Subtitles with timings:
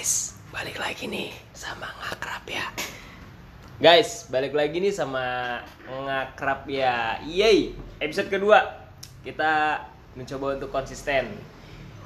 [0.00, 2.72] Guys, balik lagi nih sama ngakrab ya.
[3.84, 5.60] Guys, balik lagi nih sama
[5.92, 7.20] ngakrab ya.
[7.28, 8.80] Yeay, episode kedua
[9.20, 9.84] kita
[10.16, 11.28] mencoba untuk konsisten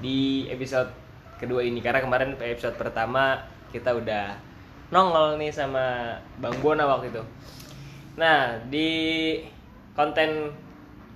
[0.03, 0.91] di episode
[1.38, 4.42] kedua ini karena kemarin episode pertama kita udah
[4.90, 7.22] nongol nih sama Bang Bona waktu itu.
[8.18, 8.90] Nah, di
[9.95, 10.50] konten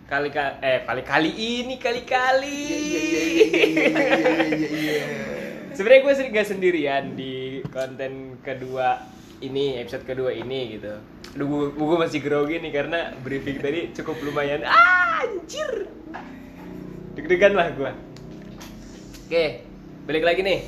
[0.07, 0.31] kali
[0.63, 2.63] eh kali kali ini kali kali
[5.79, 8.99] sebenarnya gue sering gak sendirian di konten kedua
[9.39, 10.99] ini episode kedua ini gitu
[11.39, 15.87] Aduh gue, gue masih grogi nih karena briefing tadi cukup lumayan ah, anjir
[17.15, 17.95] deg-degan lah gue
[19.31, 19.45] oke
[20.11, 20.61] balik lagi nih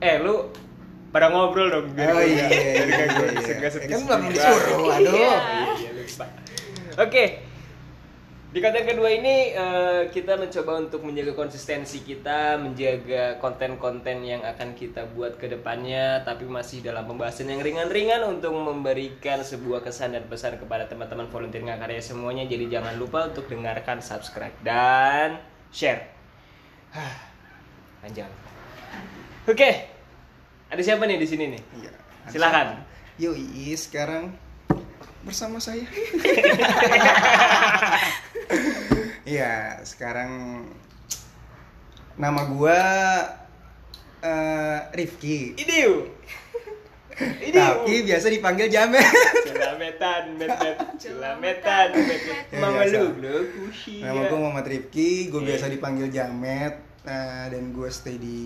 [0.00, 0.48] eh lu
[1.12, 3.40] pada ngobrol dong biar Oh iya, iya, iya, iya.
[3.44, 5.00] sedih kan sedih disuruh, banget.
[5.00, 5.14] aduh.
[5.16, 5.36] Iya,
[5.80, 6.26] iya, lupa.
[7.00, 7.24] Oke,
[8.54, 14.72] di konten kedua ini eh, kita mencoba untuk menjaga konsistensi kita, menjaga konten-konten yang akan
[14.78, 20.24] kita buat ke depannya, tapi masih dalam pembahasan yang ringan-ringan untuk memberikan sebuah kesan dan
[20.30, 22.46] pesan kepada teman-teman volunteer ngakarya semuanya.
[22.46, 25.42] Jadi jangan lupa untuk dengarkan, subscribe, dan
[25.74, 26.06] share.
[28.00, 28.30] Panjang.
[29.46, 29.70] Oke,
[30.70, 31.62] ada siapa nih di sini nih?
[31.82, 31.92] Iya.
[32.30, 32.82] Silakan.
[33.18, 34.45] Yoi, sekarang
[35.26, 35.82] bersama saya.
[39.26, 40.62] Iya, sekarang
[42.14, 42.78] nama gua
[44.22, 45.58] eh, Rifki.
[45.58, 46.06] Idiu.
[47.42, 47.58] Idiu.
[47.58, 49.02] Tapi biasa dipanggil Jamet.
[49.50, 52.44] Celametan, met met, celametan, met met.
[52.54, 53.36] Ya, Mama lu, lu.
[53.98, 55.48] Nama gua Muhammad Rifki, gua Iya.
[55.58, 56.74] biasa dipanggil Jamet.
[57.06, 58.38] Nah, dan gue stay di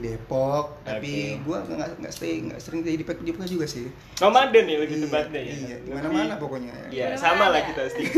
[0.00, 1.44] Depok, tapi Oke.
[1.44, 3.92] gua nggak nggak stay nggak sering stay di Depok Depok juga sih.
[4.18, 5.44] Nomaden ya lebih Iya, tepatnya ya.
[5.44, 6.72] Iya, di Lebih- mana-mana pokoknya.
[6.88, 8.06] Iya, Di sama lah kita sih.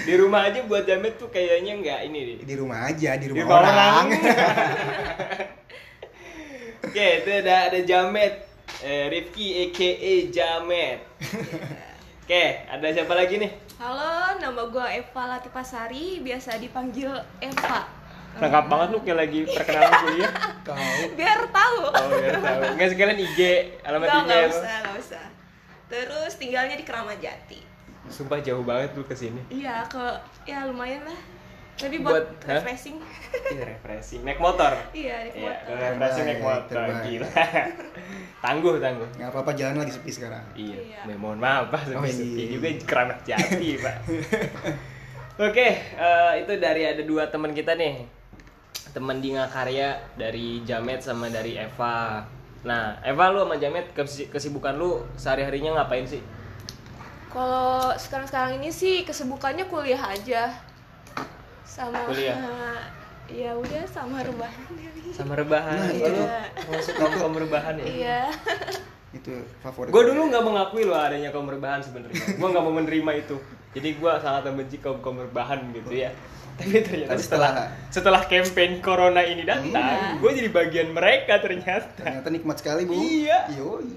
[0.00, 2.36] Di rumah aja buat jamet tuh kayaknya nggak ini deh.
[2.44, 3.74] Di rumah aja, di Di rumah, rumah orang.
[3.74, 4.06] orang.
[6.80, 8.34] Oke, itu ada ada Jamet.
[8.80, 9.90] Eh, Rifki aka
[10.30, 10.98] Jamet.
[12.22, 13.50] Oke, ada siapa lagi nih?
[13.76, 17.99] Halo, nama gue Eva Latifasari, biasa dipanggil Eva.
[18.40, 20.32] Lengkap banget lu kayak lagi perkenalan kuliah.
[20.60, 20.76] Kau
[21.12, 21.78] Biar tahu.
[21.86, 22.60] Oh, biar tahu.
[22.72, 23.38] Enggak sekalian IG,
[23.82, 24.26] alamat Nggak, IG.
[24.26, 25.24] nggak usah, nggak usah.
[25.86, 27.60] Terus tinggalnya di Keramat Jati.
[28.06, 29.38] Sumpah jauh banget lu ke sini.
[29.48, 30.00] Iya, ke
[30.44, 31.20] ya lumayan lah.
[31.76, 33.00] Tapi Buat- buat, refreshing.
[33.48, 34.20] Iya, refreshing.
[34.20, 34.68] Naik motor.
[34.92, 35.74] iya, di Iya, motor.
[35.80, 36.76] refreshing naik motor.
[36.76, 37.04] terbaik.
[37.06, 37.28] Gila.
[38.44, 39.08] tangguh, tangguh.
[39.14, 40.44] nggak apa-apa jalan lagi sepi sekarang.
[40.52, 41.16] Iya, Iya.
[41.16, 42.50] Mohon maaf Pak, Oh, sepi-sepi iya.
[42.50, 43.96] juga keramat jati Pak.
[45.48, 48.04] Oke, eh, itu dari ada dua teman kita nih,
[48.90, 52.26] teman di Ngakarya dari Jamet sama dari Eva.
[52.66, 56.20] Nah, Eva lu sama Jamet kesi- kesibukan lu sehari-harinya ngapain sih?
[57.30, 60.50] Kalau sekarang-sekarang ini sih kesibukannya kuliah aja.
[61.62, 62.34] Sama Kuliah?
[63.30, 64.66] ya udah sama rebahan.
[65.14, 65.78] Sama rebahan.
[65.78, 66.26] Nah, itu lu
[66.66, 67.86] masuk kaum rebahan ya?
[67.86, 68.20] Iya.
[69.18, 69.90] Itu favorit.
[69.90, 72.14] Gue dulu nggak mengakui loh adanya kaum rebahan sebenarnya.
[72.38, 73.36] Gue nggak mau menerima itu.
[73.74, 76.10] Jadi gue sangat membenci kaum kaum rebahan gitu ya.
[76.60, 77.50] Tapi ternyata Tapi setelah
[77.88, 80.20] setelah campaign corona ini datang, Iya.
[80.20, 81.88] gue jadi bagian mereka ternyata.
[81.96, 82.92] Ternyata nikmat sekali, Bu.
[82.92, 83.48] Iya.
[83.56, 83.88] Yoi.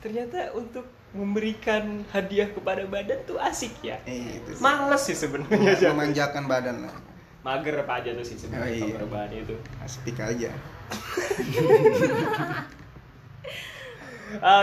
[0.00, 4.00] Ternyata untuk memberikan hadiah kepada badan tuh asik ya.
[4.04, 4.62] Eh, itu sih.
[4.62, 5.76] Males sih sebenarnya.
[5.76, 5.92] Jam.
[5.92, 6.94] memanjakan badan lah.
[7.40, 8.84] Mager apa aja tuh sih sebenarnya Oh, iya.
[8.86, 9.54] kaum rebahan itu.
[9.80, 10.50] Asik aja.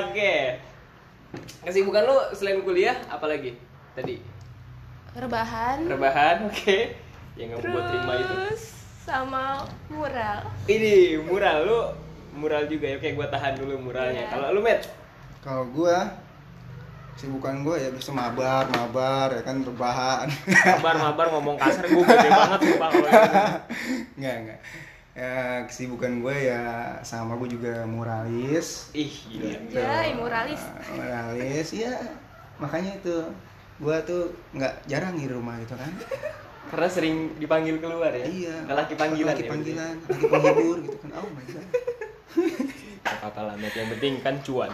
[0.01, 0.33] Oke.
[1.61, 3.59] Kesibukan lu selain kuliah apalagi?
[3.91, 4.15] Tadi
[5.11, 5.81] Rebahan.
[5.89, 6.77] rebahan, oke.
[7.37, 8.33] Yang nggak gue terima itu.
[8.33, 8.63] Terus
[9.07, 10.43] sama mural.
[10.67, 11.79] Ini mural lu
[12.35, 12.95] mural juga ya.
[12.99, 14.27] Oke, gua tahan dulu muralnya.
[14.27, 14.31] Iya.
[14.35, 14.83] Kalau lu met
[15.41, 16.11] Kalau gua
[17.17, 20.27] sibukan gua ya bisa mabar, mabar ya kan rebahan.
[20.77, 23.31] mabar-mabar ngomong kasar gue gede banget sumpah kalau itu.
[24.21, 24.59] Enggak, enggak.
[25.17, 28.93] Ya, kesibukan gue ya sama gue juga muralis.
[28.93, 29.49] Ih, gila.
[29.49, 29.81] Gitu.
[29.81, 30.61] Ya, muralis.
[30.93, 31.97] Muralis, ya.
[32.61, 33.25] Makanya itu
[33.81, 35.89] gua tuh nggak jarang di rumah gitu kan.
[36.67, 38.25] Karena sering dipanggil keluar ya.
[38.27, 38.55] Iya.
[38.67, 39.49] Laki panggilan Laki ya.
[39.51, 41.09] panggilan, laki penghibur gitu kan.
[41.15, 41.67] Oh my god.
[43.07, 43.55] Apa-apa lah.
[43.55, 44.71] Yang penting kan cuan.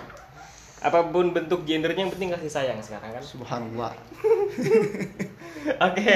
[0.84, 3.24] Apa pun bentuk gendernya yang penting kasih sayang sekarang kan.
[3.24, 3.94] Subhanallah.
[5.88, 6.16] Oke.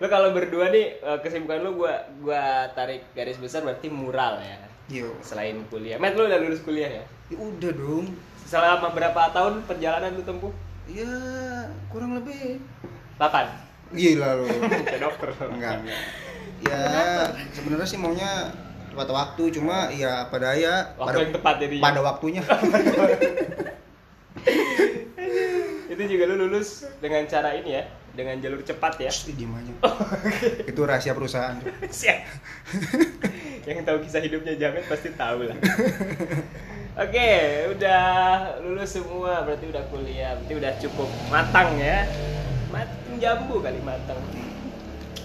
[0.00, 4.56] Lu kalau berdua nih eh, kesibukan lu gua gua tarik garis besar berarti mural ya.
[4.88, 5.12] Yo.
[5.20, 6.00] Selain kuliah.
[6.00, 7.04] Met lu udah lulus kuliah ya?
[7.28, 8.08] Ya udah dong.
[8.48, 10.50] Selama berapa tahun perjalanan lu tempuh?
[10.90, 11.06] Ya
[11.92, 12.58] kurang lebih
[13.20, 13.69] 8.
[13.90, 14.46] Gila lu.
[14.86, 15.28] Kayak dokter.
[15.50, 16.00] enggak, enggak.
[16.60, 16.82] Ya
[17.56, 18.52] sebenarnya sih maunya
[18.90, 21.84] tepat waktu cuma ya pada ya Waktu pada, yang tepat jadinya.
[21.88, 22.42] pada waktunya.
[25.90, 27.84] Itu juga lu lulus dengan cara ini ya,
[28.14, 29.10] dengan jalur cepat ya.
[29.10, 29.72] Pasti diem aja.
[30.70, 31.58] Itu rahasia perusahaan.
[31.86, 32.18] Siap.
[33.68, 35.56] yang tahu kisah hidupnya Jamet pasti tahu lah.
[36.98, 37.30] Oke,
[37.76, 38.02] udah
[38.66, 42.04] lulus semua, berarti udah kuliah, berarti udah cukup matang ya.
[42.70, 44.18] Matang jambu kali matang.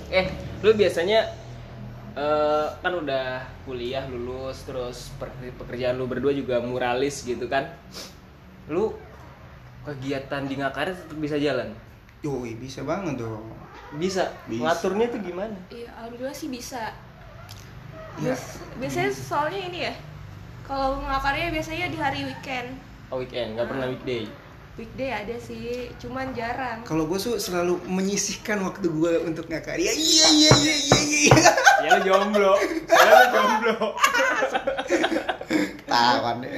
[0.09, 0.29] Eh,
[0.65, 1.29] lu biasanya
[2.17, 5.13] eh, kan udah kuliah lulus terus
[5.61, 7.69] pekerjaan lu berdua juga muralis gitu kan.
[8.65, 8.97] Lu
[9.85, 11.69] kegiatan di Ngakaret tetap bisa jalan?
[12.25, 13.53] Yoi, bisa banget dong.
[14.01, 14.33] Bisa.
[14.49, 14.65] Bisa.
[14.65, 15.53] Ngaturnya tuh gimana?
[15.69, 16.89] Iya, alhamdulillah sih bisa.
[18.17, 18.33] Ya.
[18.33, 19.93] Bias- biasanya soalnya ini ya.
[20.65, 22.73] Kalau ngakarnya biasanya di hari weekend.
[23.13, 24.25] Oh weekend, nggak pernah weekday.
[24.75, 26.83] Weekday ada sih, cuman jarang.
[26.83, 29.79] Kalau gue tuh selalu menyisihkan waktu gue untuk ngakar.
[29.79, 31.37] Ya iya iya iya iya iya.
[31.79, 32.59] Ya lu jomblo.
[32.91, 33.95] Ya jomblo.
[35.87, 36.51] Tawan deh.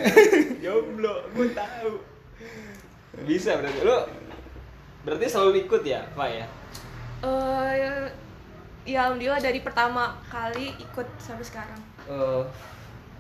[0.66, 1.94] jomblo, gue tahu.
[3.30, 3.98] Bisa berarti lu
[5.06, 6.46] berarti selalu ikut ya, Pak ya?
[7.22, 8.06] Eh,
[8.90, 11.82] ya alhamdulillah dari pertama kali ikut sampai sekarang.
[12.10, 12.42] Eh,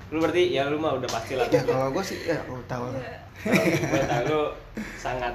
[0.08, 1.48] lu berarti ya lu mah udah pasti lah.
[1.52, 3.02] Ya kalau gue sih ya oh, tahu lah.
[3.44, 4.44] gue tahu lu
[4.96, 5.34] sangat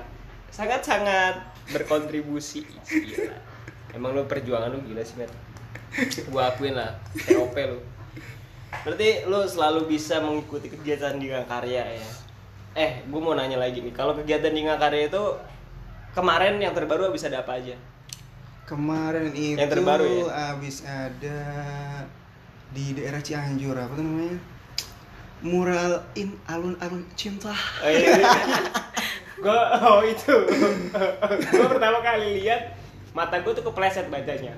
[0.53, 1.35] sangat sangat
[1.73, 2.65] berkontribusi.
[2.89, 3.37] Gila.
[3.93, 5.29] Emang lu perjuangan lu gila sih, Met.
[6.33, 7.79] Gua akuin lah, TOP lu.
[8.73, 12.09] Berarti lu selalu bisa mengikuti kegiatan di Karya ya.
[12.73, 13.93] Eh, gue mau nanya lagi nih.
[13.93, 15.23] Kalau kegiatan di Karya itu
[16.17, 17.77] kemarin yang terbaru bisa ada apa aja?
[18.65, 20.57] Kemarin itu Yang terbaru ya?
[20.57, 21.41] abis ada
[22.73, 24.41] di daerah Cianjur apa tuh namanya?
[25.43, 27.51] Mural in alun-alun cinta.
[27.83, 28.23] Oh, iya.
[29.43, 30.35] gue oh itu.
[31.51, 32.79] gue pertama kali lihat
[33.11, 34.55] mata gue tuh kepleset bacanya.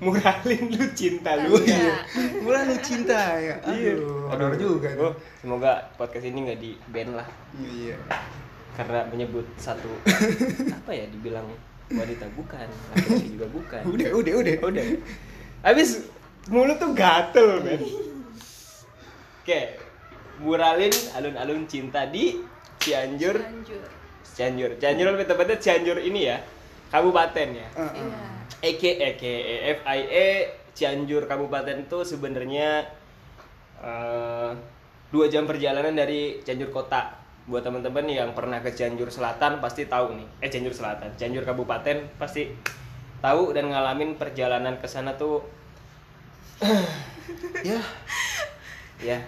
[0.00, 1.60] Muralin lu cinta lu.
[1.60, 1.94] Iya.
[2.40, 3.56] Mural lu cinta ya.
[3.68, 4.00] Iya.
[4.00, 7.28] Aduh, honor juga Gua, semoga podcast ini nggak di ban lah
[7.60, 7.96] Iya.
[8.74, 9.86] karena menyebut satu
[10.82, 11.46] apa ya dibilang
[11.94, 13.82] wanita bukan, laki-laki juga bukan.
[13.86, 14.56] Udah, udah, udah.
[14.66, 14.84] Udah.
[15.62, 16.10] Habis
[16.50, 17.80] mulut tuh gatel, men.
[19.44, 19.83] Oke.
[20.42, 22.40] Muralin alun-alun cinta di
[22.80, 23.38] Cianjur.
[23.38, 23.82] Lanjut.
[24.34, 24.70] Cianjur.
[24.82, 26.38] Cianjur lebih tepatnya Cianjur ini ya.
[26.90, 27.68] Kabupaten ya.
[27.74, 27.92] Ah, ah.
[27.94, 28.18] Iya.
[28.64, 28.82] EK
[29.14, 29.22] EK
[29.82, 30.28] FIE
[30.74, 32.82] Cianjur Kabupaten itu sebenarnya
[33.78, 34.50] eh,
[35.14, 37.14] dua jam perjalanan dari Cianjur kota.
[37.44, 40.28] Buat teman-teman yang pernah ke Cianjur Selatan pasti tahu nih.
[40.42, 42.50] Eh Cianjur Selatan, Cianjur Kabupaten pasti
[43.24, 45.40] tahu dan ngalamin perjalanan ke sana tuh
[47.64, 47.80] Ya,
[49.00, 49.18] ya.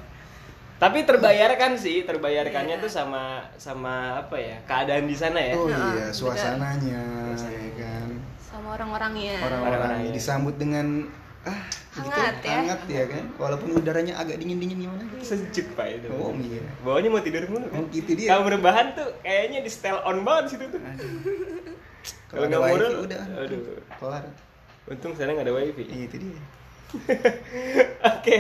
[0.77, 2.85] Tapi terbayarkan sih, terbayarkannya Iya.
[2.85, 4.57] tuh sama sama apa ya?
[4.69, 5.57] Keadaan di sana ya.
[5.57, 8.09] oh iya, suasananya, ya kan.
[8.37, 9.41] Sama orang-orangnya.
[9.41, 9.81] Orang-orang.
[9.81, 11.09] Orang-orang disambut dengan
[11.49, 11.65] ah,
[11.97, 12.57] Hangat gitu, ya.
[12.61, 13.25] hangat ya kan.
[13.41, 15.01] Walaupun udaranya agak dingin-dingin gimana.
[15.25, 16.13] Sejuk Pak itu.
[16.13, 16.61] Oh iya.
[16.85, 17.81] Bawahnya mau tidur mulu kan?
[17.81, 18.29] Oh, gitu dia.
[18.37, 20.81] Kalau berbahan tuh kayaknya di style on banget situ tuh.
[22.29, 23.21] Kalau nggak wifi mural, udah.
[23.41, 23.61] aduh.
[23.97, 24.25] Kelar.
[24.93, 25.85] Untung sana nggak ada wifi.
[25.89, 26.41] Iya, itu dia.
[28.17, 28.39] Oke,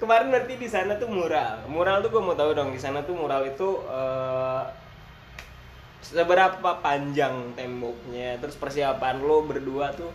[0.00, 1.68] kemarin berarti di sana tuh mural.
[1.68, 4.62] Mural tuh gue mau tahu dong di sana tuh mural itu eh,
[6.04, 10.12] seberapa panjang temboknya, terus persiapan lo berdua tuh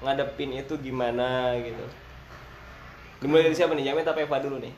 [0.00, 1.84] ngadepin itu gimana gitu.
[3.20, 3.84] Dimulai dari siapa nih?
[3.84, 4.72] Jamet apa Eva dulu nih?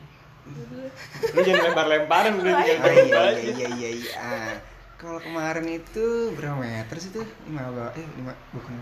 [1.34, 4.14] Lu jangan lempar-lemparan, lu jangan Ah, iya, iya, iya, iya, iya.
[4.18, 4.54] Ah,
[4.98, 7.26] Kalau kemarin itu berapa meter sih tuh?
[7.46, 8.72] 15 eh 5 bukan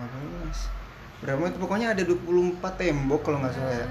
[0.49, 0.80] 15.
[1.21, 1.59] Berapa meter?
[1.61, 3.87] Pokoknya ada 24 tembok kalau nggak salah ya.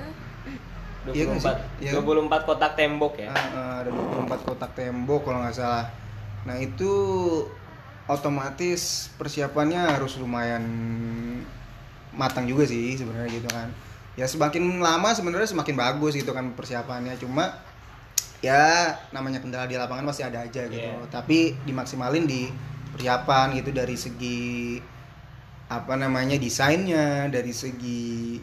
[1.10, 1.50] Iya nggak sih?
[1.50, 1.92] 24, Iya.
[2.02, 3.30] 24 kotak tembok ya.
[3.32, 5.86] Ah, ah, ada 24 kotak tembok kalau nggak salah.
[6.46, 6.92] Nah itu
[8.10, 10.66] otomatis persiapannya harus lumayan
[12.10, 13.70] matang juga sih sebenarnya gitu kan.
[14.18, 17.16] Ya semakin lama sebenarnya semakin bagus gitu kan persiapannya.
[17.22, 17.54] Cuma
[18.42, 20.82] ya namanya kendala di lapangan pasti ada aja gitu.
[20.82, 21.08] Iya.
[21.14, 22.50] Tapi dimaksimalin di
[22.92, 24.82] persiapan gitu dari segi
[25.70, 28.42] apa namanya desainnya, dari segi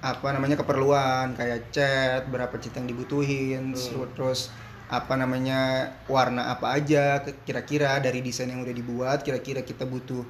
[0.00, 4.08] apa namanya keperluan kayak cat berapa cat yang dibutuhin Hmm.
[4.16, 4.48] terus
[4.88, 10.24] apa namanya warna apa aja kira-kira dari desain yang udah dibuat kira-kira kita butuh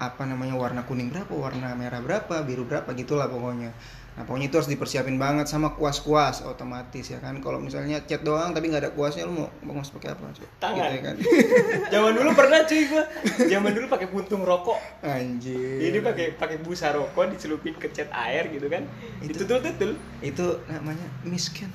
[0.00, 3.70] apa namanya warna kuning berapa warna merah berapa biru berapa gitulah pokoknya
[4.14, 8.54] nah pokoknya itu harus dipersiapin banget sama kuas-kuas otomatis ya kan kalau misalnya cat doang
[8.54, 10.30] tapi nggak ada kuasnya lu mau mau ngus pakai apa?
[10.56, 10.70] Tangan.
[10.70, 11.16] gitu ya kan
[11.92, 13.04] Zaman dulu pernah cuy gua.
[13.44, 14.78] Zaman dulu pakai puntung rokok.
[15.00, 18.86] anjir Jadi pakai pakai busa rokok dicelupin ke cat air gitu kan.
[19.18, 19.98] Itu- Ditutul-tutul.
[20.20, 21.66] itu namanya miskin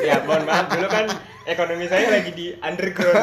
[0.00, 1.12] Ya mohon maaf dulu kan
[1.44, 3.20] ekonomi saya lagi di underground.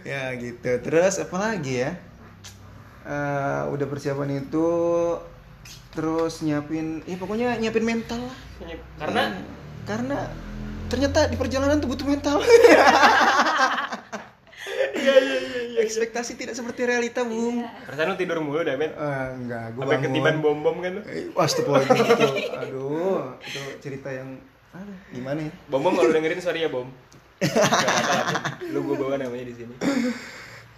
[0.00, 1.92] Ya gitu terus apa lagi ya
[3.00, 4.66] Eh, udah persiapan itu
[5.90, 8.38] terus nyiapin ya pokoknya nyiapin mental lah
[9.00, 9.42] Karena Ya,
[9.88, 10.18] karena
[10.86, 12.38] ternyata di perjalanan tuh butuh mental
[14.90, 15.78] Iya iya iya iya.
[15.80, 18.92] ekspektasi tidak seperti realita bung Perasaan lu tidur mulu dah, men.
[18.92, 21.02] Eh, enggak gue Sampai ketiban bom-bom kan lu.
[21.08, 22.04] Eh, Astagfirullahaladzim
[22.36, 24.36] itu, aduh, itu cerita yang
[24.76, 25.52] aduh, gimana ya?
[25.72, 26.92] Bom-bom kalau dengerin sorry ya, Bom.
[27.40, 29.72] Gak apa-apa, Lu gua bawa namanya di sini.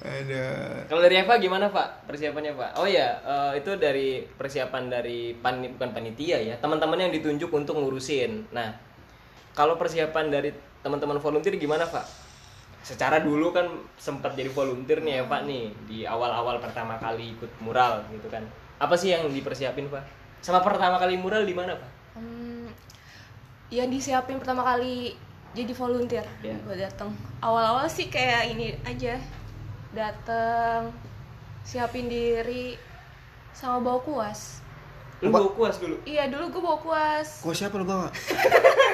[0.03, 0.47] Ada.
[0.91, 2.71] Kalau dari Eva gimana Pak persiapannya Pak?
[2.83, 7.79] Oh ya eh, itu dari persiapan dari pan bukan panitia ya teman-teman yang ditunjuk untuk
[7.79, 8.51] ngurusin.
[8.51, 8.75] Nah
[9.55, 10.51] kalau persiapan dari
[10.83, 12.03] teman-teman volunteer gimana Pak?
[12.83, 17.51] Secara dulu kan sempat jadi volunteer nih ya Pak nih di awal-awal pertama kali ikut
[17.63, 18.43] mural gitu kan.
[18.83, 20.03] Apa sih yang dipersiapin Pak?
[20.43, 21.91] Sama pertama kali mural di mana Pak?
[22.19, 22.67] Hmm,
[23.71, 25.15] yang disiapin pertama kali
[25.55, 26.59] jadi volunteer Iya.
[26.67, 27.15] buat datang.
[27.39, 29.15] Awal-awal sih kayak ini aja,
[29.93, 30.89] datang,
[31.63, 32.77] siapin diri,
[33.53, 34.61] sama bawa kuas.
[35.23, 36.03] Lu bawa kuas dulu.
[36.03, 38.11] Iya dulu gue bawa kuas, Kok siapa lo bawa?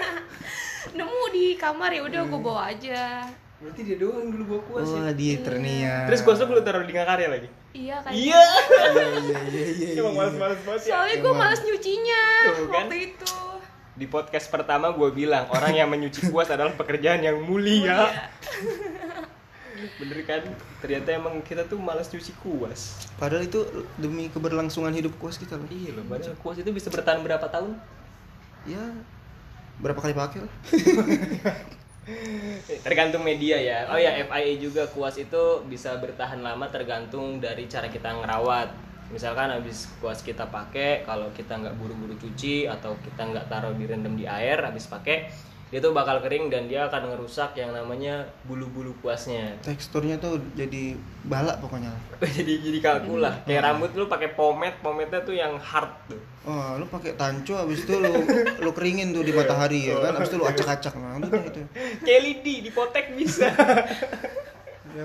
[0.97, 3.25] nemu di kamar ya udah gue bawa aja.
[3.59, 5.11] Berarti dia doang dulu bawa kuas Oh, ya.
[5.17, 6.07] di Ternia.
[6.07, 7.49] Terus kuas lu lu taruh di ngakarya lagi?
[7.73, 8.11] Iya kan.
[8.13, 8.39] Iya.
[8.39, 9.89] Iya, iya, iya, iya.
[9.99, 10.21] Emang iya.
[10.21, 10.91] males-males banget ya.
[10.95, 12.87] Soalnya gue males nyucinya Tuh, kan?
[12.87, 13.35] waktu itu.
[13.99, 17.99] Di podcast pertama gue bilang orang yang menyuci kuas adalah pekerjaan yang mulia.
[19.99, 20.43] Bener kan?
[20.83, 23.09] Ternyata emang kita tuh malas nyuci kuas.
[23.19, 23.63] Padahal itu
[23.99, 25.69] demi keberlangsungan hidup kuas kita loh.
[25.71, 27.79] Iya loh, padahal kuas itu bisa bertahan berapa tahun?
[28.67, 28.85] Ya,
[29.79, 30.55] berapa kali pakai lah?
[32.87, 33.79] Tergantung media ya.
[33.93, 38.73] Oh ya, FIA juga kuas itu bisa bertahan lama tergantung dari cara kita ngerawat.
[39.09, 44.17] Misalkan habis kuas kita pakai, kalau kita nggak buru-buru cuci atau kita nggak taruh direndam
[44.17, 45.33] di air, habis pakai
[45.69, 49.53] dia tuh bakal kering dan dia akan ngerusak yang namanya bulu-bulu kuasnya.
[49.69, 50.97] Teksturnya tuh jadi
[51.29, 51.93] balak pokoknya.
[52.41, 53.45] jadi jadi kaku lah.
[53.45, 56.21] Kayak rambut lu pakai pomade, pomade tuh yang hard tuh.
[56.49, 58.13] Oh, lu pakai tanco habis itu lu
[58.65, 61.61] lu keringin tuh di matahari ya kan, habis itu lu acak-acak nah udah itu.
[62.01, 63.53] Kayak lidi dipotek bisa.
[64.97, 65.05] Ya.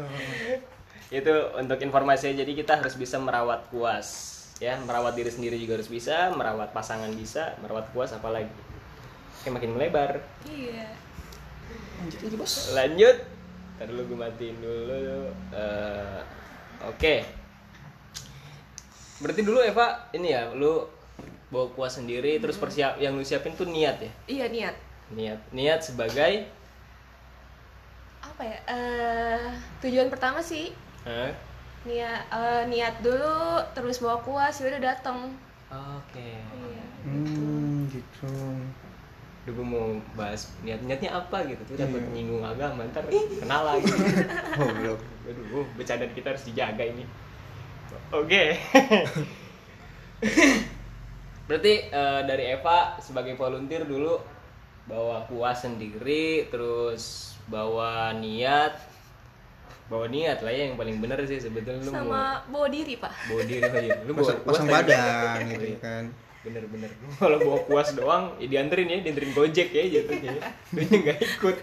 [1.14, 1.30] itu
[1.60, 6.34] untuk informasi jadi kita harus bisa merawat kuas ya merawat diri sendiri juga harus bisa
[6.34, 8.50] merawat pasangan bisa merawat kuas apalagi
[9.44, 10.88] Oke makin melebar Iya.
[12.00, 12.54] Lanjut aja, Bos.
[12.72, 13.18] lanjut
[13.76, 16.20] Ntar dulu gue matiin dulu Eh,
[16.82, 17.16] oke
[19.16, 20.84] berarti dulu Eva ini ya lu
[21.48, 24.76] bawa kuas sendiri terus persiap yang lu siapin tuh niat ya Iya niat.
[25.12, 26.48] niat niat sebagai
[28.20, 28.58] Apa ya?
[28.66, 29.48] Eh
[29.80, 30.72] tujuan pertama sih
[31.04, 31.32] Hah?
[31.84, 33.36] niat eh, niat dulu
[33.72, 35.36] terus bawa kuas ya udah datang.
[35.70, 36.84] oke Iya.
[37.04, 37.33] Hmm,
[39.54, 42.10] gue mau bahas niat-niatnya apa gitu tuh dapat Iya.
[42.12, 43.88] nyinggung agama ntar kenal lagi
[44.60, 44.98] Oh, belum.
[45.24, 47.06] aduh bercanda kita harus dijaga ini
[48.12, 48.44] oke
[51.44, 54.16] berarti eh, dari Eva sebagai volunteer dulu
[54.84, 58.76] bawa kuas sendiri terus bawa niat
[59.86, 63.12] bawa niat lah ya yang paling bener sih sebetulnya lu mau Sama bawa diri pak.
[63.28, 65.78] bawa diri aja lu bawa Pasang, kuas pasang badan Oh, gitu iya.
[65.80, 66.04] kan.
[66.44, 66.92] Bener-bener.
[67.24, 70.44] Kalau bawa kuas doang ya dianterin ya dianterin gojek ya jatuhnya ya
[70.76, 71.58] dia nggak ikut.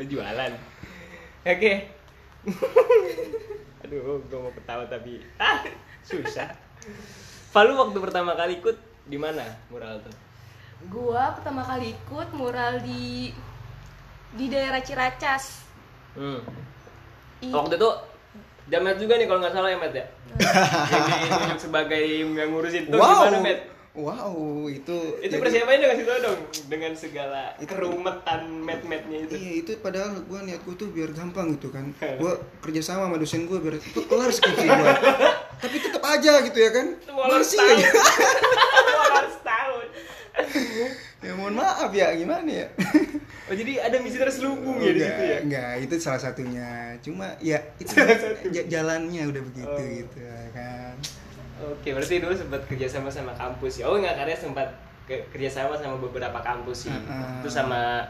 [0.12, 0.52] Jualan
[1.48, 1.72] oke.
[3.82, 5.64] Aduh gue mau ketawa tapi ah
[6.04, 6.52] susah.
[7.52, 8.76] Palu waktu pertama kali ikut
[9.08, 10.14] di mana mural tuh?
[10.90, 13.30] Gua pertama kali ikut mural di
[14.34, 15.62] di daerah Ciracas.
[16.18, 16.40] hmm.
[17.42, 17.90] I- waktu itu
[18.66, 20.06] Jamet juga nih kalau nggak salah ya Met ya?
[20.92, 23.26] Yang ditunjuk sebagai yang ngurusin tuh wow.
[23.26, 23.60] gimana Met
[23.92, 29.32] Wow, itu itu jadi- persiapannya dengan situ dong dengan segala Itu- kerumetan met-metnya itu.
[29.36, 31.92] Iya itu padahal gue niat gue tuh biar gampang gitu kan.
[32.00, 32.32] Gue
[32.64, 34.92] kerjasama sama dosen gue biar cepet kelar skripsi gue
[35.62, 36.86] Tapi tetap aja gitu ya kan.
[37.04, 37.88] Masih aja
[38.88, 39.86] Molor setahun.
[41.22, 42.66] Ya mohon maaf ya gimana ya
[43.42, 45.38] Oh jadi ada misi terselubung ya di Enggak, situ ya?
[45.40, 46.68] enggak, itu salah satunya
[46.98, 47.90] Cuma ya itu
[48.66, 49.82] jalannya udah begitu Oh.
[49.82, 50.94] gitu ya kan
[51.62, 53.86] Oke berarti dulu sempat kerjasama sama kampus ya?
[53.86, 54.68] Oh nggak karya sempat
[55.04, 57.38] ke- kerjasama sama beberapa kampus sih Uh-uh.
[57.38, 58.02] Itu sama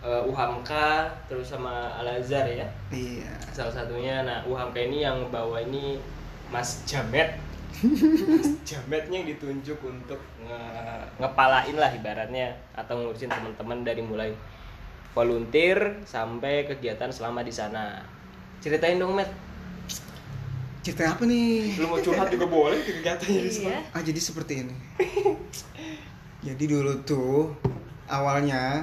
[0.00, 5.96] uh, UHAMKA, terus sama Al-Azhar ya Iya Salah satunya, nah UHAMKA ini yang bawa ini
[6.48, 7.36] Mas Jamet
[8.62, 14.30] Jametnya yang ditunjuk untuk nge- ngepalain lah ibaratnya Atau ngurusin teman-teman dari mulai
[15.10, 18.00] volunteer sampai kegiatan selama di sana
[18.58, 19.28] Ceritain dong Met,
[20.80, 21.76] Cerita apa nih?
[21.76, 23.78] lu mau curhat juga boleh kegiatannya di sana Iya.
[23.90, 24.74] Ah jadi seperti ini.
[26.42, 27.54] jadi dulu tuh
[28.04, 28.82] awalnya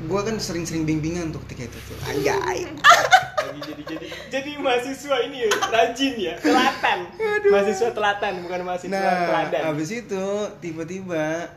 [0.00, 1.96] gue kan sering-sering bimbingan tuh ketika itu tuh.
[2.04, 2.64] Anjay.
[3.40, 6.98] lagi jadi jadi jadi mahasiswa ini ya rajin ya telatan
[7.46, 9.60] mahasiswa telatan bukan mahasiswa Nah, teladan.
[9.70, 10.24] abis itu
[10.60, 11.48] tiba-tiba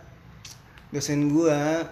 [0.90, 1.84] dosen gua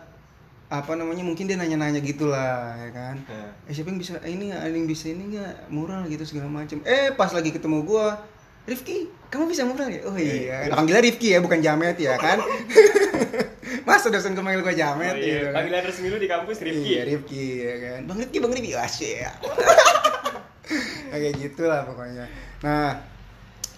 [0.67, 3.15] apa namanya mungkin dia nanya-nanya gitulah ya kan?
[3.22, 3.51] Nah.
[3.67, 5.53] eh siapa yang bisa eh, ini nggak ada yang bisa ini nggak?
[5.67, 8.15] Mural gitu segala macam eh pas lagi ketemu gua
[8.63, 10.01] Rifki kamu bisa mural ya?
[10.05, 12.39] Oh iya nah, panggilnya Rifki ya bukan Jamet ya kan
[13.83, 15.41] masa dosen gue manggil gua Jamet Oh, gitu iya.
[15.47, 15.53] kan.
[15.59, 16.88] Panggilan resmi lu di kampus Rifki.
[16.88, 18.00] Iya, Rifki ya kan.
[18.05, 19.19] Bang Rifki, Bang Rifki, asyik.
[21.11, 22.25] Kayak gitu lah pokoknya.
[22.63, 22.95] Nah,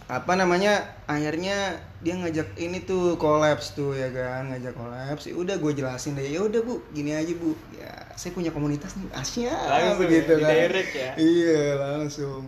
[0.06, 0.78] apa namanya?
[1.04, 5.26] Akhirnya dia ngajak ini tuh kolaps tuh ya kan, ngajak kolaps.
[5.26, 6.30] Ya udah gue jelasin deh.
[6.30, 7.58] Ya udah Bu, gini aja Bu.
[7.74, 10.54] Ya, saya punya komunitas nih, Asia Langsung begitu ya, kan.
[10.54, 11.12] direct ya?
[11.18, 12.42] Iya, langsung.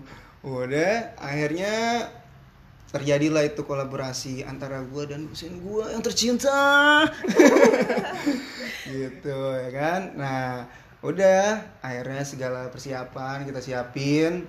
[0.46, 1.74] Udah, akhirnya
[2.94, 7.04] terjadilah itu kolaborasi antara gua dan dosen gua yang tercinta.
[8.90, 10.02] Gitu ya kan?
[10.16, 10.70] Nah
[11.02, 14.46] udah akhirnya segala persiapan kita siapin.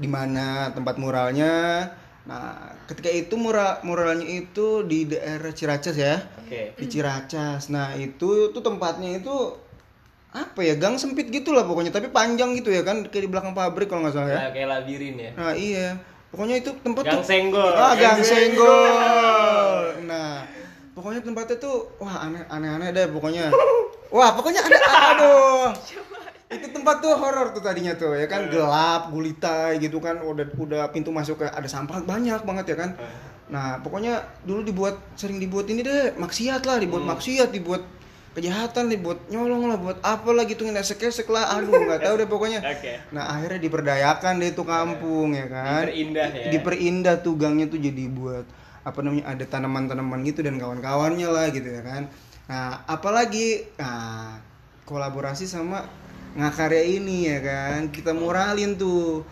[0.00, 1.84] Di mana tempat muralnya?
[2.24, 6.22] Nah ketika itu mural muralnya itu di daerah Ciracas ya?
[6.46, 6.78] Oke.
[6.78, 7.68] di Ciracas.
[7.68, 9.36] Nah itu tuh tempatnya itu
[10.30, 10.78] apa ya?
[10.78, 13.04] Gang sempit gitu lah pokoknya tapi panjang gitu ya kan?
[13.10, 14.38] Kayak di belakang pabrik kalau nggak salah ya.
[14.46, 15.30] Nah, kayak labirin ya.
[15.34, 15.98] Nah iya,
[16.30, 17.72] pokoknya itu tempat Gang tuh senggol.
[17.74, 18.86] Ah, gang Gang senggol.
[20.06, 20.46] Nah,
[20.94, 23.50] pokoknya tempatnya tuh wah aneh aneh-aneh deh pokoknya.
[24.10, 24.78] Wah, pokoknya ada
[25.14, 25.70] aduh.
[26.50, 30.90] Itu tempat tuh horor tuh tadinya tuh ya kan gelap, gulita gitu kan udah udah
[30.90, 32.90] pintu masuk ke ada sampah banyak banget ya kan.
[33.50, 37.82] Nah, pokoknya dulu dibuat sering dibuat ini deh, maksiat lah, dibuat maksiat, dibuat
[38.30, 41.58] kejahatan, dibuat nyolong lah, buat apa lah gitu ngesek-ngesek lah.
[41.58, 42.60] Aduh, nggak tahu deh pokoknya.
[42.72, 43.02] Oke.
[43.10, 45.90] Nah akhirnya diperdayakan deh itu kampung ya kan.
[45.90, 46.48] Diperindah ya.
[46.54, 48.46] Diperindah tuh gangnya tuh jadi buat
[48.80, 52.02] apa namanya ada tanaman-tanaman gitu dan kawan-kawannya lah gitu ya kan.
[52.46, 54.38] Nah apalagi nah
[54.86, 55.86] kolaborasi sama
[56.34, 59.26] ngakarya ini ya kan kita muralin tuh.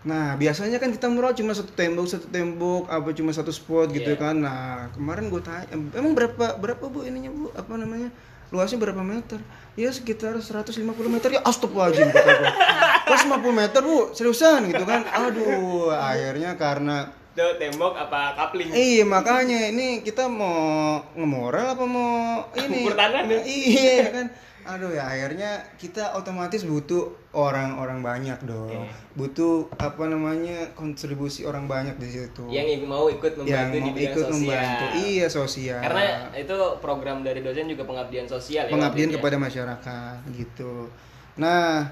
[0.00, 4.16] Nah biasanya kan kita mural cuma satu tembok satu tembok apa cuma satu spot gitu
[4.16, 4.20] Iya.
[4.20, 4.40] kan.
[4.40, 8.08] Nah kemarin gue tanya emang berapa berapa bu ininya bu apa namanya
[8.48, 9.38] luasnya berapa meter?
[9.76, 12.50] Ya sekitar 150 meter ya astagfirullahaladzim kata gue.
[13.06, 15.04] Pas 50 meter bu seriusan gitu kan.
[15.04, 18.74] Aduh akhirnya karena Tuh tembok apa kapling?
[18.74, 22.82] Iya makanya ini kita mau ngemoral apa mau ini?
[22.82, 23.38] Ukur tangan ya?
[23.46, 24.26] Iya kan.
[24.60, 28.68] Aduh ya akhirnya kita otomatis butuh orang-orang banyak dong.
[28.68, 28.92] Oke.
[29.16, 32.44] Butuh apa namanya kontribusi orang banyak di situ.
[32.50, 34.36] Yang mau ikut membantu yang di mau bidang ikut sosial.
[34.36, 34.84] membantu.
[35.00, 35.80] Iya sosial.
[35.80, 36.02] Karena
[36.34, 38.72] itu program dari dosen juga pengabdian sosial ya.
[38.74, 39.18] pengabdian itu ya?
[39.22, 40.90] kepada masyarakat gitu.
[41.40, 41.88] Nah,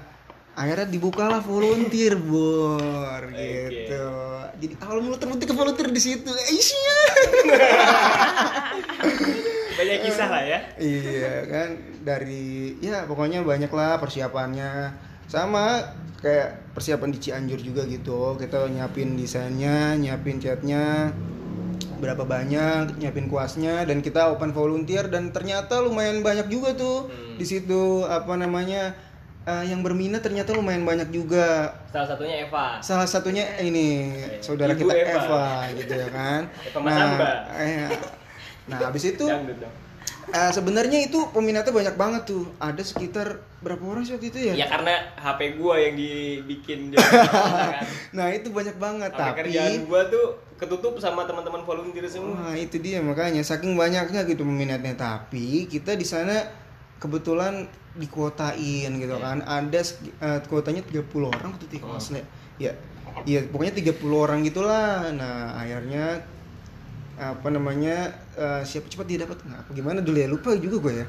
[0.59, 4.07] akhirnya dibukalah volunteer bor gitu.
[4.59, 6.27] Jadi awal mula terbukti ke volunteer di situ.
[6.27, 7.07] Aisyah.
[9.79, 10.59] Banyak kisah lah ya.
[10.75, 11.69] iya kan
[12.03, 14.91] dari ya pokoknya banyak lah persiapannya
[15.31, 15.79] sama
[16.19, 21.15] kayak persiapan di Cianjur juga gitu kita nyiapin desainnya nyiapin catnya
[21.99, 27.39] berapa banyak nyiapin kuasnya dan kita open volunteer dan ternyata lumayan banyak juga tuh Hmm.
[27.39, 28.95] di situ apa namanya
[29.41, 32.65] eh, yang berminat ternyata lumayan banyak juga Salah satunya Eva.
[32.79, 35.19] salah satunya ini saudara Ibu kita Eva.
[35.19, 35.45] Eva.
[35.75, 37.31] gitu ya kan Eva Masamba.
[37.55, 37.87] eh,
[38.65, 39.73] nah habis itu Dangdut dong.
[40.29, 42.45] Eh, sebenarnya itu peminatnya banyak banget tuh.
[42.61, 44.53] Ada sekitar berapa orang sih waktu itu ya?
[44.53, 47.01] Ya karena HP gua yang dibikin jadi
[47.73, 47.81] kan.
[48.13, 52.37] Nah, itu banyak banget HP tapi kerjaan gua tuh ketutup sama teman-teman volunteer semua.
[52.37, 56.45] Wah, itu dia makanya saking banyaknya gitu peminatnya tapi kita di sana
[56.99, 59.23] kebetulan dikuotain gitu Iya.
[59.23, 59.37] kan.
[59.43, 59.81] Ada
[60.21, 61.97] eh, kuotanya 30 orang waktu itu Oh.
[62.59, 62.73] ya.
[63.25, 63.39] Ya.
[63.49, 65.09] Pokoknya 30 orang gitulah.
[65.11, 66.23] Nah, akhirnya
[67.19, 71.03] apa namanya eh, siapa cepat dia dapat nah, apa gimana dulu ya lupa juga gue
[71.03, 71.05] ya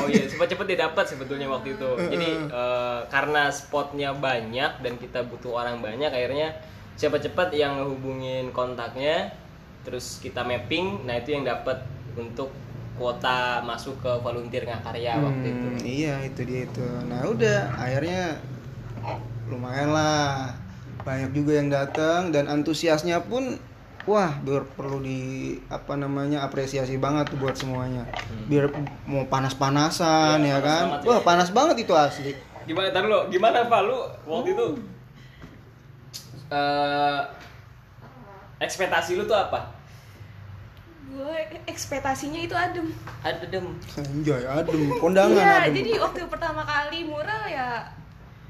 [0.00, 1.88] Oh iya, cepat-cepat dia dapat sebetulnya waktu itu.
[2.00, 6.56] Jadi eh, karena spotnya banyak dan kita butuh orang banyak, akhirnya
[6.96, 9.32] cepat-cepat yang ngehubungin kontaknya,
[9.84, 11.80] terus kita mapping, nah itu yang dapat
[12.12, 12.52] untuk
[13.00, 15.66] kuota masuk ke volunteer ngakarya waktu itu.
[15.66, 18.36] Hmm, iya itu dia itu nah udah akhirnya
[19.48, 20.52] lumayan lah
[21.00, 23.56] banyak juga yang datang dan antusiasnya pun
[24.04, 25.20] wah ber- perlu di
[25.66, 28.04] apa namanya apresiasi banget tuh buat semuanya
[28.46, 28.68] biar
[29.04, 31.24] mau panas-panasan Iya, ya panas kan banget wah ya.
[31.24, 33.26] panas banget itu asli Gimana tar lo?
[33.26, 34.66] Gimana Pak lu waktu itu?
[36.50, 37.20] eh
[38.58, 39.79] ekspektasi lu tuh apa?
[41.10, 42.86] Gue ekspektasinya itu adem
[43.20, 43.66] Ada dem.
[43.92, 47.82] anjay adem kondangan iya adem jadi waktu pertama kali mural ya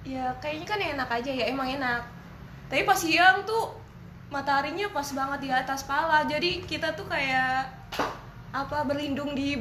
[0.05, 2.05] ya kayaknya kan enak aja ya emang enak
[2.69, 3.73] tapi pas siang tuh
[4.29, 7.67] mataharinya pas banget di atas pala jadi kita tuh kayak
[8.51, 9.59] apa berlindung di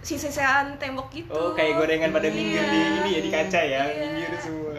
[0.00, 2.96] sisa-sisaan tembok gitu Oh, kayak gorengan pada minggir di Iya.
[2.96, 4.00] ini ya di kaca ya, Iya.
[4.00, 4.69] minggir semua.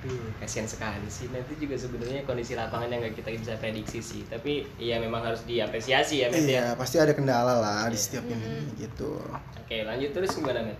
[0.00, 1.28] Aduh, kasihan sekali sih.
[1.28, 4.24] Nanti juga sebenarnya kondisi lapangan yang nggak kita bisa prediksi sih.
[4.24, 6.40] Tapi ya memang harus diapresiasi ya, Met.
[6.40, 6.48] ya.
[6.48, 8.00] Iya, pasti ada kendala lah di Iya.
[8.00, 9.20] setiap ini gitu.
[9.60, 10.78] Oke, lanjut terus gimana, Met?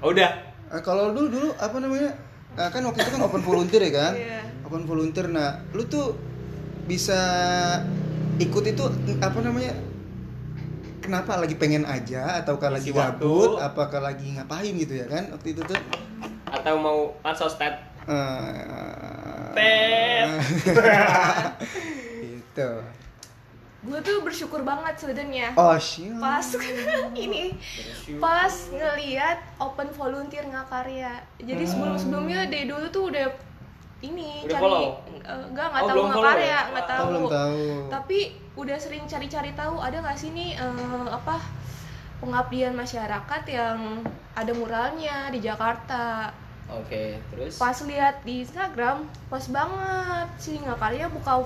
[0.00, 0.30] Oh, udah.
[0.72, 2.10] Eh, kalau dulu dulu apa namanya?
[2.52, 4.12] eh, kan waktu itu kan open volunteer ya kan?
[4.16, 4.40] Iya.
[4.64, 5.28] Open volunteer.
[5.28, 6.16] Nah, lu tuh
[6.84, 7.20] bisa
[8.36, 8.84] ikut itu
[9.20, 9.76] apa namanya?
[11.02, 13.18] Kenapa lagi pengen aja ataukah lagi Isi waktu.
[13.18, 15.28] gabut, apakah lagi ngapain gitu ya kan?
[15.28, 15.78] Waktu itu tuh
[16.46, 17.74] Atau mau pansos tet?
[18.02, 20.28] eh, Tet.
[22.24, 22.70] gitu.
[23.82, 26.14] gue tuh bersyukur banget sebenarnya Oh, siap.
[26.16, 26.46] pas
[27.18, 27.50] ini
[28.16, 33.26] pas ngeliat open volunteer ngakarya jadi sebelum sebelumnya dari dulu tuh udah
[34.02, 34.84] ini Udah cari follow?
[35.22, 36.60] eh, enggak nggak Oh, tahu ngakarya ya?
[36.68, 36.90] nggak Wah.
[36.90, 37.60] tahu Oh, belum tahu.
[37.88, 38.18] tapi
[38.52, 41.36] udah sering cari-cari tahu ada nggak sih nih eh, apa
[42.18, 43.78] pengabdian masyarakat yang
[44.32, 46.30] ada muralnya di Jakarta
[46.68, 47.56] Oke, terus?
[47.56, 51.42] pas lihat di Instagram pas banget sih ngakarya buka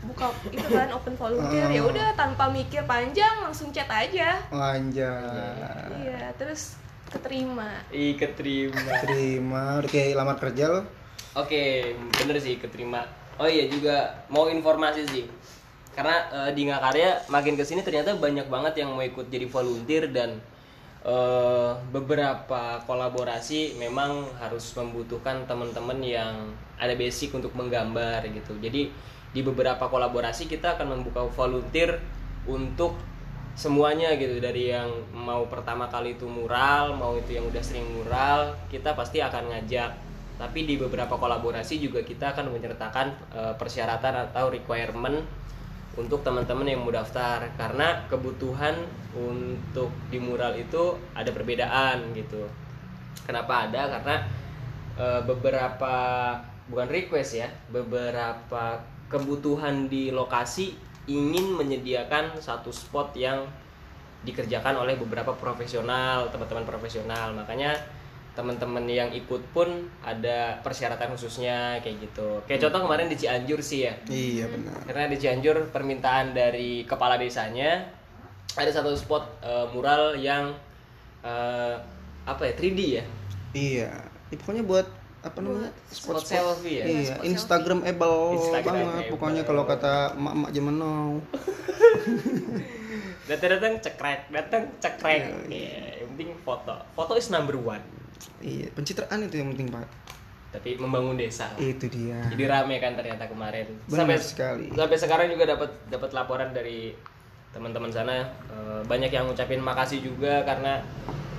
[0.00, 1.90] buka itu kan open volunteer ya Oh.
[1.90, 6.00] udah tanpa mikir panjang langsung chat aja Anjay.
[6.00, 9.02] iya terus keterima Ih, keterima.
[9.02, 10.80] Terima, udah kayak lamar kerja lo.
[11.30, 13.06] Oke, bener sih keterima.
[13.38, 15.24] Oh iya juga mau informasi sih.
[15.94, 20.10] Karena eh, di Ngakarya makin ke sini ternyata banyak banget yang mau ikut jadi volunteer
[20.10, 20.42] dan
[21.06, 26.34] eh, beberapa kolaborasi memang harus membutuhkan teman-teman yang
[26.82, 28.58] ada basic untuk menggambar gitu.
[28.58, 28.90] Jadi
[29.30, 32.02] di beberapa kolaborasi kita akan membuka volunteer
[32.50, 32.98] untuk
[33.54, 38.56] semuanya gitu dari yang mau pertama kali itu mural mau itu yang udah sering mural
[38.70, 40.09] kita pasti akan ngajak
[40.40, 45.20] tapi di beberapa kolaborasi juga kita akan menyertakan eh, persyaratan atau requirement
[46.00, 47.44] untuk teman-teman yang mau daftar.
[47.60, 48.72] Karena kebutuhan
[49.12, 52.48] untuk di mural itu ada perbedaan gitu.
[53.28, 54.00] Kenapa ada?
[54.00, 54.16] Karena
[54.96, 55.94] eh, beberapa
[56.72, 58.80] bukan request ya beberapa
[59.12, 60.72] kebutuhan di lokasi
[61.10, 63.44] ingin menyediakan satu spot yang
[64.22, 67.36] dikerjakan oleh beberapa profesional teman-teman profesional.
[67.36, 67.76] Makanya
[68.40, 69.68] teman-teman yang ikut pun
[70.00, 72.40] ada persyaratan khususnya kayak gitu.
[72.48, 73.92] Kayak contoh kemarin di Cianjur sih ya.
[74.08, 74.80] Iya benar.
[74.88, 77.84] karena di Cianjur permintaan dari kepala desanya
[78.56, 80.56] ada satu spot eh, mural yang
[81.20, 81.76] eh,
[82.24, 83.04] apa ya 3D ya?
[83.52, 83.90] Iya.
[84.32, 84.88] Ini pokoknya buat
[85.20, 85.76] apa namanya?
[85.92, 86.84] spot selfie ya?
[86.88, 88.88] Iya, spot Instagramable Instagramable.
[88.88, 91.20] banget pokoknya kalau kata emak-emak zaman now.
[93.28, 95.28] datang-datang cekrek datang cekrek.
[95.52, 96.72] Iya, yang penting foto.
[96.96, 97.99] Foto is number one
[98.38, 99.86] Iya, pencitraan itu yang penting, Pak.
[100.50, 102.26] tapi membangun desa Itu dia.
[102.26, 104.66] jadi rame kan ternyata kemarin Benar sampai sekali.
[104.68, 106.90] sampai sekarang juga dapat dapat laporan dari
[107.50, 110.82] teman-teman sana Eh, banyak yang ngucapin makasih juga karena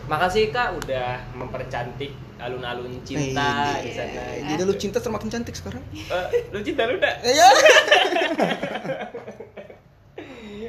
[0.07, 3.83] makasih kak udah mempercantik alun-alun cinta Iya.
[3.83, 5.83] di sana Jadi lu cinta semakin cantik sekarang.
[5.91, 7.47] Eh, lu cinta lu dah Iya.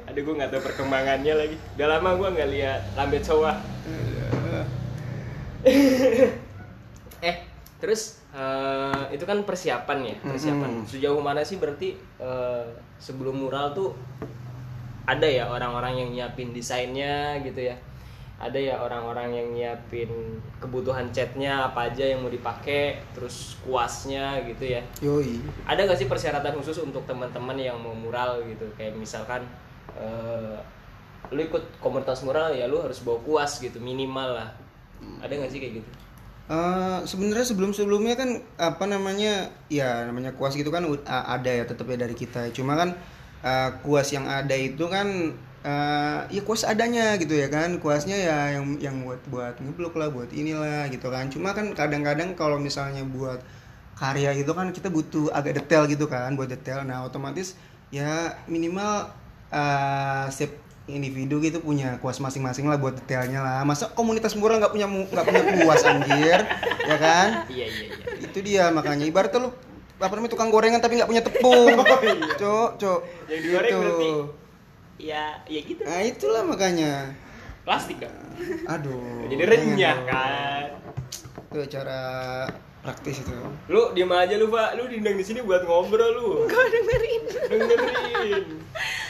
[0.03, 3.55] aduh gue nggak tahu perkembangannya lagi udah lama gue nggak lihat lambe cowok
[7.23, 7.35] eh
[7.93, 10.81] terus eh, itu kan persiapan ya persiapan.
[10.81, 10.89] Mm-mm.
[10.89, 12.65] sejauh mana sih berarti eh,
[12.97, 13.93] sebelum mural tuh
[15.05, 17.77] ada ya orang-orang yang nyiapin desainnya gitu ya?
[18.41, 20.09] Ada ya orang-orang yang nyiapin
[20.57, 24.81] kebutuhan catnya apa aja yang mau dipakai terus kuasnya gitu ya?
[25.05, 25.45] Yoi.
[25.69, 28.65] ada gak sih persyaratan khusus untuk teman-teman yang mau mural gitu?
[28.81, 29.45] Kayak misalkan
[30.01, 30.57] eh,
[31.29, 34.49] lu ikut komunitas mural ya lu harus bawa kuas gitu minimal lah.
[35.21, 36.02] Ada gak sih kayak gitu
[36.53, 41.97] Eh, sebenarnya sebelum-sebelumnya kan apa namanya ya namanya kuas gitu kan ada ya tetap ya
[41.97, 42.53] dari kita.
[42.53, 42.93] Cuma kan
[43.41, 45.33] eh, kuas yang ada itu kan
[45.65, 47.81] eh, ya kuas adanya gitu ya kan.
[47.81, 51.33] Kuasnya ya yang yang buat buat ngeblok lah buat inilah gitu kan.
[51.33, 53.41] Cuma kan kadang-kadang kalau misalnya buat
[53.97, 56.85] karya itu kan kita butuh agak detail gitu kan buat detail.
[56.85, 57.57] Nah otomatis
[57.89, 59.09] ya minimal
[60.29, 60.53] setiap
[60.85, 63.61] individu gitu punya kuas masing-masing lah buat detailnya lah.
[63.63, 66.39] Masa komunitas mural nggak punya nggak punya kuas anjir?
[66.83, 67.29] Ya kan?
[67.53, 68.05] Iya iya iya.
[68.19, 69.07] Itu dia makanya.
[69.07, 69.51] Ibaratnya lu
[70.03, 71.79] apa namanya tukang gorengan tapi nggak punya tepung.
[72.43, 73.01] Cok cok.
[73.31, 73.79] Yang digoreng Gitu.
[73.79, 74.11] berarti.
[74.99, 75.81] Ya ya gitu.
[75.83, 77.15] Nah itulah makanya.
[77.63, 78.11] Plastik kan
[78.67, 79.31] aduh.
[79.31, 80.67] Jadi renyah kan?
[81.47, 82.03] Itu cara
[82.83, 83.31] praktis itu.
[83.71, 84.75] Lu diem aja lu pak.
[84.75, 86.29] Lu diundang di sini buat ngobrol lu.
[86.51, 87.23] Gue dengerin.
[87.47, 88.45] Dengerin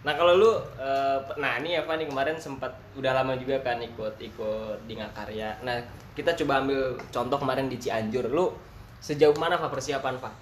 [0.00, 4.16] nah kalau lu eh, nah ini Eva nih kemarin sempat udah lama juga kan ikut
[4.16, 5.76] ikut di Ngakarya nah
[6.20, 8.28] kita coba ambil contoh kemarin di Cianjur.
[8.28, 8.52] Lu
[9.00, 10.34] sejauh mana pak persiapan pak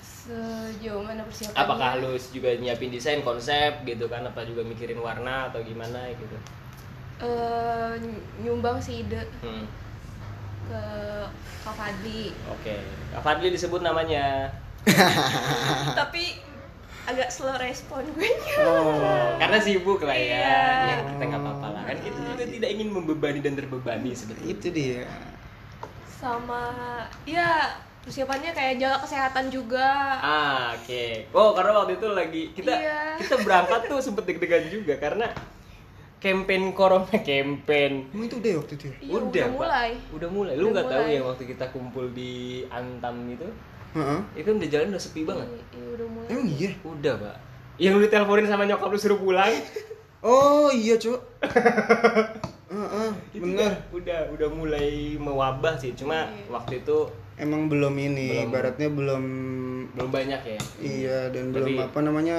[0.00, 1.64] sejauh mana persiapannya?
[1.64, 4.20] Apakah lu juga nyiapin desain konsep gitu kan?
[4.20, 6.36] Apa juga mikirin warna atau gimana gitu?
[7.24, 7.92] Eh,
[8.44, 9.24] nyumbang sih ide.
[9.40, 9.64] Hmm.
[10.70, 10.84] ke
[11.66, 12.30] Kak Fadli.
[12.46, 12.78] Oke,
[13.10, 14.46] Kak Fadli disebut namanya.
[15.98, 16.38] tapi
[17.02, 20.36] agak slow respon gue Oh, karena sibuk lah ya.
[20.36, 20.56] Iya.
[20.86, 21.82] Ya kita nggak apa-apa lah.
[21.84, 24.48] Kan kita juga tidak ingin membebani dan terbebani sebetulnya.
[24.48, 25.00] itu dia
[26.10, 26.62] sama
[27.24, 31.32] ya persiapannya kayak jaga kesehatan juga Ah, oke.
[31.32, 33.00] Oh, karena waktu itu lagi kita Iya.
[33.18, 35.32] kita berangkat tuh sempet deg-degan juga karena
[36.18, 38.12] campaign corona campaign.
[38.12, 39.52] emang itu udah ya waktu itu ya Iya, udah Pak.
[39.54, 39.90] mulai.
[40.12, 40.52] Udah mulai.
[40.54, 42.32] Lu Udah nggak tahu ya waktu kita kumpul di
[42.68, 43.48] Antam itu?
[43.92, 44.20] Heeh.
[44.36, 45.46] Itu udah jalan udah sepi banget.
[45.46, 47.36] Iya, iya, udah mulai emang iya Udah, Pak.
[47.76, 49.50] Yang lu diteleponin sama nyokap lu suruh pulang.
[50.22, 51.20] oh iya cok
[52.70, 55.90] Heeh, bener Udah, udah udah mulai mewabah sih.
[55.92, 56.46] Cuma Iya.
[56.48, 56.98] waktu itu
[57.34, 58.46] emang belum ini Belum.
[58.46, 59.22] ibaratnya belum
[59.90, 60.60] belum banyak ya.
[60.78, 62.36] iya dan Tapi- belum apa namanya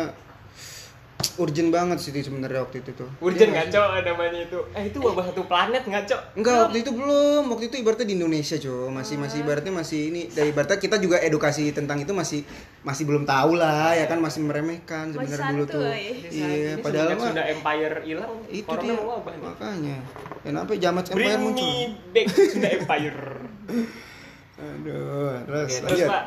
[1.37, 4.59] urgent banget sih sebenarnya waktu itu tuh Urgent Iya ngaco namanya itu.
[4.71, 6.17] Eh itu wabah satu planet ngaco.
[6.33, 7.43] Enggak, waktu itu belum.
[7.49, 8.87] Waktu itu ibaratnya di Indonesia, cuy.
[8.89, 12.41] Masih masih ibaratnya masih ini dari ibaratnya kita juga edukasi tentang itu masih
[12.81, 15.85] masih belum tahu lah ya kan masih meremehkan sebenarnya dulu tuh.
[15.85, 19.41] Iya, Ini padahal mah Sunda Empire hilang, itu dia mewabah nih.
[19.43, 19.97] makanya.
[20.41, 21.65] Dan apa Jamat Empire Bring muncul.
[21.65, 21.73] me
[22.11, 23.19] back Sunda Empire.
[24.61, 26.09] Aduh, terus Oke, terus lanjut.
[26.09, 26.25] Pak.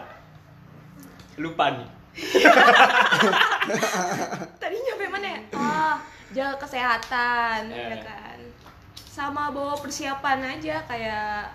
[1.38, 1.88] Lupa nih.
[4.56, 5.96] Tadi nyampe mana ya ah
[6.30, 7.86] jaga kesehatan Iya.
[7.90, 8.38] ya kan
[9.06, 11.50] sama bawa persiapan aja kayak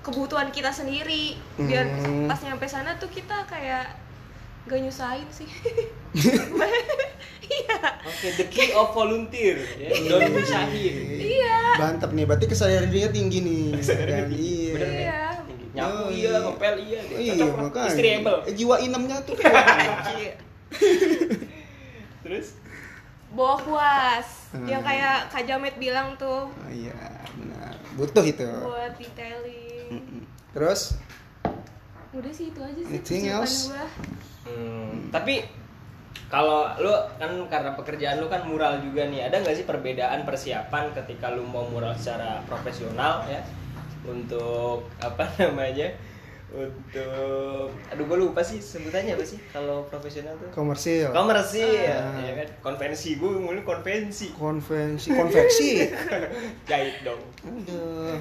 [0.00, 2.26] kebutuhan kita sendiri biar Hmm.
[2.26, 3.86] pas nyampe sana tuh kita kayak
[4.64, 5.48] gak nyusahin sih
[7.48, 9.56] iya Oke, the key of volunteer.
[9.74, 9.88] Ya.
[9.88, 10.96] Don't nyusahin.
[11.16, 13.64] iya Mantap nih, berarti kesadaran dirinya tinggi nih.
[13.74, 14.28] Kesadaran.
[14.28, 14.72] Iya.
[14.76, 15.20] Iya.
[15.70, 16.38] Nyapu Oh, iya, iya.
[16.40, 17.00] ngepel iya.
[17.02, 17.62] Oh, iya, Cocok lah.
[17.62, 17.88] makanya.
[17.90, 18.38] Istriable.
[18.42, 19.34] Eh, jiwa inemnya tuh.
[20.14, 20.32] Iya.
[22.20, 22.46] Terus?
[23.28, 24.64] bawa kuas Hmm.
[24.64, 26.96] yang kayak Kak Jamet bilang tuh Oh, iya,
[27.34, 27.76] benar.
[27.94, 28.40] Butuh itu.
[28.40, 30.20] buat detailing Mm-mm.
[30.50, 30.96] Terus
[32.10, 33.68] udah sih itu aja sih Anything else?
[33.68, 33.84] gua
[34.42, 35.44] Hmm, tapi
[36.26, 40.92] kalau lu kan karena pekerjaan lu kan mural juga nih, ada nggak sih perbedaan persiapan
[40.94, 43.44] ketika lu mau mural secara profesional ya
[44.08, 45.92] untuk apa namanya?
[46.48, 50.48] Untuk aduh gue lupa sih sebutannya apa sih kalau profesional tuh?
[50.50, 51.12] komersil.
[51.12, 52.16] Komersil, Ah.
[52.18, 52.48] ya kan?
[52.64, 54.32] Konvensi gue mulai konvensi.
[54.32, 55.92] konvensi konveksi
[56.68, 57.20] Jahit dong.
[57.44, 58.16] Aduh.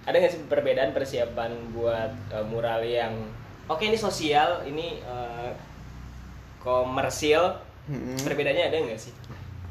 [0.00, 3.16] Ada nggak sih perbedaan persiapan buat eh, mural yang
[3.64, 5.50] oke ini sosial, ini eh,
[6.58, 7.56] komersil,
[7.88, 8.20] Mm-mm.
[8.20, 9.10] Perbedaannya ada nggak sih?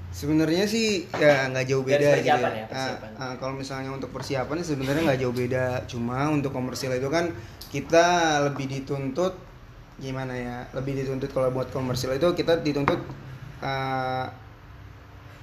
[0.09, 3.11] Sebenarnya sih ya nggak jauh beda gitu ya, Ah, persiapan.
[3.15, 7.29] ah, kalau misalnya untuk persiapan sebenarnya nggak jauh beda cuma untuk komersil itu kan
[7.69, 8.05] kita
[8.43, 9.37] lebih dituntut
[9.95, 12.97] gimana ya lebih dituntut kalau buat komersil itu kita dituntut
[13.59, 14.31] ah,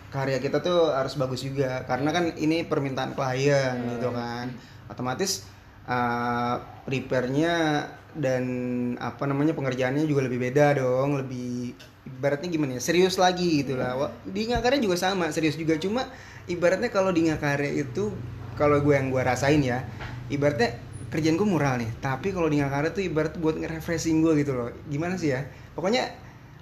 [0.09, 3.91] karya kita tuh harus bagus juga karena kan ini permintaan klien Hmm.
[3.93, 4.49] gitu kan
[4.87, 5.45] otomatis
[5.85, 7.85] uh, prepare-nya
[8.17, 8.45] dan
[8.97, 11.77] apa namanya pengerjaannya juga lebih beda dong lebih
[12.07, 14.11] ibaratnya gimana ya serius lagi gitu lah.
[14.25, 15.77] Di ngakarya juga sama serius juga.
[15.77, 16.09] Cuma
[16.49, 18.15] ibaratnya kalau di ngakarya itu
[18.57, 19.85] kalau gue yang gue rasain ya
[20.33, 21.91] ibaratnya kerjaan gue mural nih.
[22.01, 24.71] Tapi kalau di ngakarya tuh ibarat buat nge-refreshing gue gitu loh.
[24.89, 25.45] Gimana sih ya?
[25.77, 26.15] Pokoknya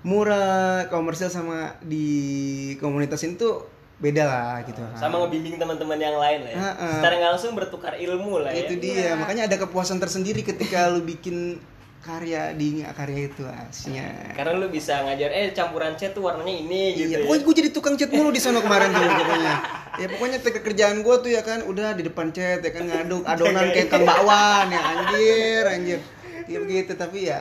[0.04, 6.42] mural komersil sama di komunitas ini tuh beda lah gitu Sama ngebimbing teman-teman yang lain
[6.42, 6.58] lah ya.
[6.58, 6.92] Ah, ah.
[6.98, 8.66] Secara nggak langsung bertukar ilmu lah ya.
[8.66, 11.62] itu dia makanya ada kepuasan tersendiri ketika lu bikin
[12.04, 16.82] karya di karya itu aslinya Karena lu bisa ngajar, eh campuran cat tuh warnanya ini
[16.92, 17.08] gitu.
[17.08, 17.24] iya ya.
[17.24, 19.54] pokoknya gue jadi tukang cat mulu di sana kemarin tuh pokoknya
[19.94, 23.72] ya pokoknya kerjaan gue tuh ya kan udah di depan cat ya kan ngaduk adonan
[23.72, 25.98] kayak kang bakwan ya anjir anjir
[26.44, 27.40] ya begitu tapi ya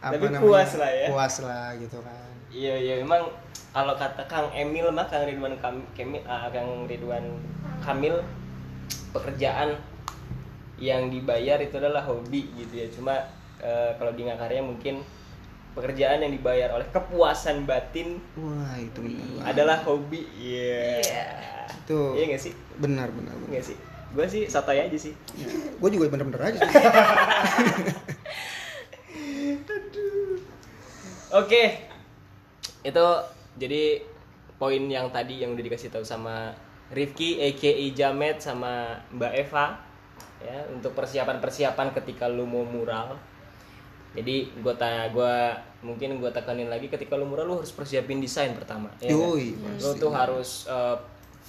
[0.00, 1.06] Tapi puas lah ya.
[1.10, 3.26] puas lah gitu kan Iya iya memang
[3.70, 7.22] kalau kata Kang Emil mah Kang Ridwan Kam, Kemi- ah, Kang Ridwan
[7.78, 8.18] Kamil
[9.10, 9.78] pekerjaan
[10.76, 12.86] yang dibayar itu adalah hobi gitu ya.
[12.88, 13.14] Cuma
[13.58, 15.04] eh, kalau di Ngakarya mungkin
[15.70, 20.26] pekerjaan yang dibayar oleh kepuasan batin wah itu benar adalah hobi.
[20.32, 20.98] Iya.
[20.98, 21.28] Iya.
[21.70, 22.52] itu Iya nggak sih?
[22.76, 23.76] benar benar benar Nggak sih?
[24.10, 25.14] Gue sih sotoy aja sih.
[25.78, 26.74] gue juga bener-bener aja sih.
[31.30, 31.62] Oke.
[32.82, 33.06] Itu
[33.60, 34.00] jadi
[34.56, 36.56] poin yang tadi yang udah dikasih tahu sama
[36.90, 39.78] Rifki aka Jamet sama Mbak Eva
[40.40, 43.20] ya untuk persiapan-persiapan ketika lu mau mural.
[44.10, 45.54] Jadi gue tanya gua
[45.86, 48.90] mungkin gue tekanin lagi ketika lu mural lu harus persiapin desain pertama.
[48.98, 49.14] ya kan?
[49.14, 50.96] Yoi, Lu tuh harus eh,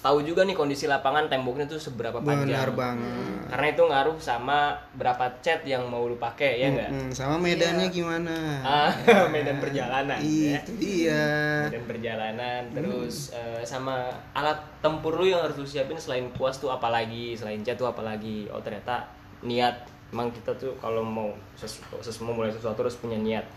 [0.02, 2.50] tahu juga nih kondisi lapangan temboknya tuh seberapa panjang.
[2.50, 3.46] benar banget.
[3.54, 6.90] Karena itu ngaruh sama berapa cat yang mau lu pakai ya enggak?
[6.90, 8.36] Hmm, sama medannya gimana?
[8.66, 8.90] Ah,
[9.34, 10.58] medan perjalanan ya.
[10.58, 11.26] itu dia.
[11.70, 16.74] Medan perjalanan terus eh, sama alat tempur lu yang harus lu siapin selain kuas tuh
[16.74, 19.06] apalagi selain cat tuh apalagi oh ternyata
[19.46, 19.86] niat.
[20.12, 23.48] Emang kita tuh kalau mau sesuatu, sesuatu mau mulai sesuatu harus punya niat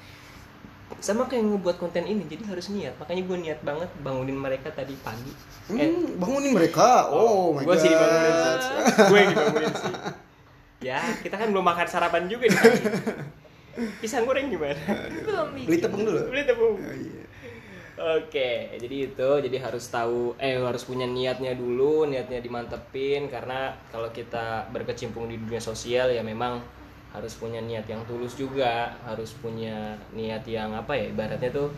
[1.05, 4.97] sama kayak ngebuat konten ini jadi harus niat makanya gue niat banget bangunin mereka tadi
[4.99, 5.33] pagi
[5.71, 7.09] eh, Hmm, bangunin mereka.
[7.09, 7.79] Oh, my gue god.
[7.79, 8.73] sih dibangunin sih
[9.05, 9.93] gue yang dibangunin sih
[10.81, 12.61] ya kita kan belum makan sarapan juga nih
[13.99, 14.77] pisang goreng gimana
[15.21, 16.21] belum Beli tepung dulu.
[16.31, 17.23] beli tepung Oh, iya.
[17.95, 24.11] Oke, jadi itu jadi harus tahu eh harus punya niatnya dulu, niatnya dimantepin karena kalau
[24.11, 26.59] kita berkecimpung di dunia sosial ya memang
[27.15, 31.71] harus punya niat yang tulus juga, harus punya niat yang apa ya ibaratnya tuh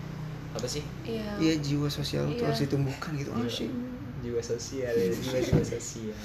[0.50, 0.80] apa sih?
[1.04, 2.48] iya Iya, jiwa sosial itu Iya.
[2.48, 3.28] harus ditumbuhkan gitu.
[3.30, 3.68] Oh, shit.
[4.24, 6.16] Jiwa sosial, ya, jiwa jiwa sosial.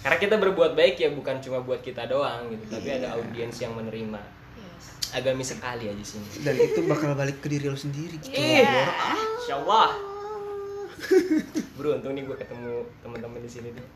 [0.00, 3.74] Karena kita berbuat baik ya bukan cuma buat kita doang gitu, tapi ada audiens yang
[3.74, 4.22] menerima.
[4.54, 5.10] Yes.
[5.10, 6.46] Agami sekali aja sini.
[6.46, 8.30] Dan itu bakal balik ke diri lo sendiri gitu.
[8.30, 8.86] Iya.
[9.42, 9.98] Insya Allah.
[11.74, 13.86] Beruntung nih gue ketemu teman-teman di sini tuh.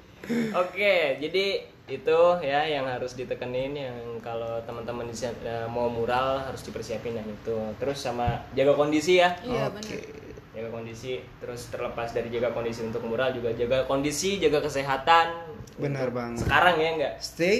[0.62, 7.14] Oke, jadi itu ya yang harus ditekenin yang kalau teman-teman eh, mau mural harus dipersiapin
[7.14, 7.56] yang itu.
[7.78, 9.38] Terus sama jaga kondisi ya.
[9.46, 9.78] iya Oke.
[9.78, 10.24] benar
[10.56, 15.52] Jaga kondisi, terus terlepas dari jaga kondisi untuk mural juga jaga kondisi, jaga kesehatan.
[15.76, 16.48] Benar banget.
[16.48, 17.14] Sekarang ya enggak?
[17.20, 17.56] Stay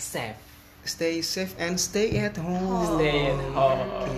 [0.00, 0.38] Safe.
[0.88, 2.96] stay safe and stay at home.
[2.96, 3.84] Stay at home.
[4.00, 4.16] Oke.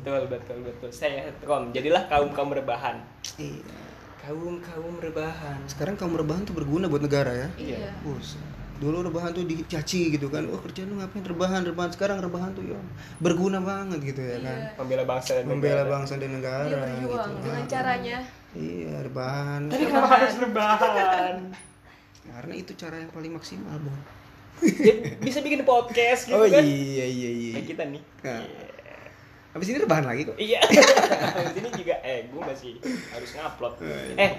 [0.00, 0.88] Betul, betul, betul.
[0.88, 1.68] Stay at home.
[1.76, 3.04] Jadilah kaum-kaum rebahan.
[3.36, 3.76] Iya.
[4.24, 5.60] Kaum-kaum rebahan.
[5.68, 7.48] Sekarang kaum rebahan tuh berguna buat negara ya.
[7.60, 8.40] iya Bus.
[8.82, 10.44] Dulu rebahan tuh dicaci gitu kan.
[10.50, 11.90] Oh kerjaan lu ngapain rebahan rebahan.
[11.94, 12.78] Sekarang rebahan tuh ya
[13.22, 14.58] berguna banget gitu ya kan.
[14.82, 15.92] Membela bangsa dan Membela negara.
[15.94, 16.66] bangsa dan negara.
[16.66, 17.44] dia berjuang gitu.
[17.46, 18.16] dengan caranya
[18.54, 19.60] Iya rebahan.
[19.66, 21.34] Tadi kenapa harus rebahan?
[22.24, 24.00] Karena itu cara yang paling maksimal bang.
[24.62, 26.62] Dia bisa bikin podcast gitu oh kan?
[26.62, 27.52] iya iya iya.
[27.58, 28.02] Kayak kita nih.
[28.22, 28.42] Nah.
[29.54, 30.36] Habis ini rebahan lagi kok.
[30.38, 30.60] Iya.
[30.66, 32.72] Di sini juga eh gue masih
[33.10, 33.74] harus ngupload.
[34.18, 34.30] Eh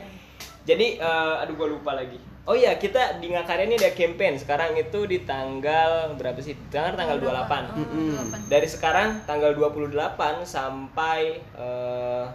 [0.64, 2.20] jadi eh, aduh gue lupa lagi.
[2.46, 6.54] Oh iya kita di Ngakarya ini ada campaign sekarang itu di tanggal berapa sih?
[6.70, 7.26] Tanggal tanggal 28.
[7.26, 8.46] Oh, Mm-mm.
[8.46, 8.54] 28.
[8.54, 12.26] Dari sekarang tanggal 28 sampai eh,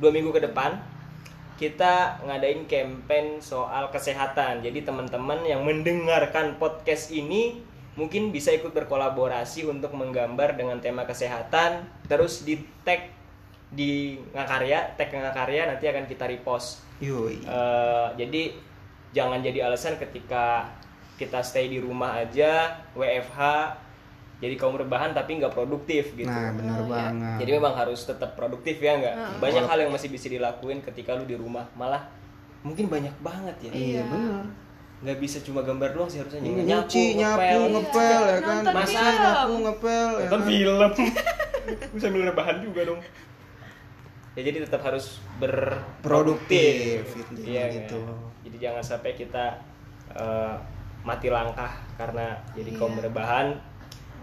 [0.00, 0.80] dua minggu ke depan
[1.60, 4.64] kita ngadain campaign soal kesehatan.
[4.64, 7.60] Jadi teman-teman yang mendengarkan podcast ini
[7.92, 12.56] mungkin bisa ikut berkolaborasi untuk menggambar dengan tema kesehatan terus di
[12.88, 13.10] tag
[13.68, 16.80] di Ngakarya, tag Ngakarya nanti akan kita repost.
[17.04, 17.44] Yoi.
[17.44, 18.67] Eh, jadi
[19.10, 20.68] jangan jadi alasan ketika
[21.14, 23.38] kita stay di rumah aja WFH
[24.38, 26.24] jadi kaum rebahan tapi nggak produktif gitu.
[26.24, 27.10] Nah benar Oh, iya.
[27.10, 27.36] banget.
[27.42, 29.14] Jadi memang harus tetap produktif ya nggak?
[29.14, 29.34] Hmm.
[29.40, 31.66] Banyak hal yang masih bisa dilakuin ketika lu di rumah.
[31.74, 32.06] Malah
[32.62, 33.70] mungkin banyak banget ya.
[33.70, 34.02] Iya Iya.
[34.06, 34.44] benar.
[34.98, 37.62] Nggak bisa cuma gambar doang sih harusnya Nyuci, nyapu, nyapu, ngepel.
[37.74, 38.62] ngepel ya kan.
[38.68, 40.46] Masak, nyapu, ngepel ya Nonton kan.
[40.46, 40.90] film.
[41.94, 43.00] Bisa sambil rebahan juga dong.
[44.38, 47.02] Ya jadi tetap harus berproduktif.
[47.02, 47.98] Produktif, intinya Iya gitu.
[47.98, 48.27] gitu.
[48.58, 49.54] Jadi jangan sampai kita
[50.10, 50.54] eh,
[51.00, 53.06] mati langkah karena jadi kaum Iya.
[53.06, 53.46] rebahan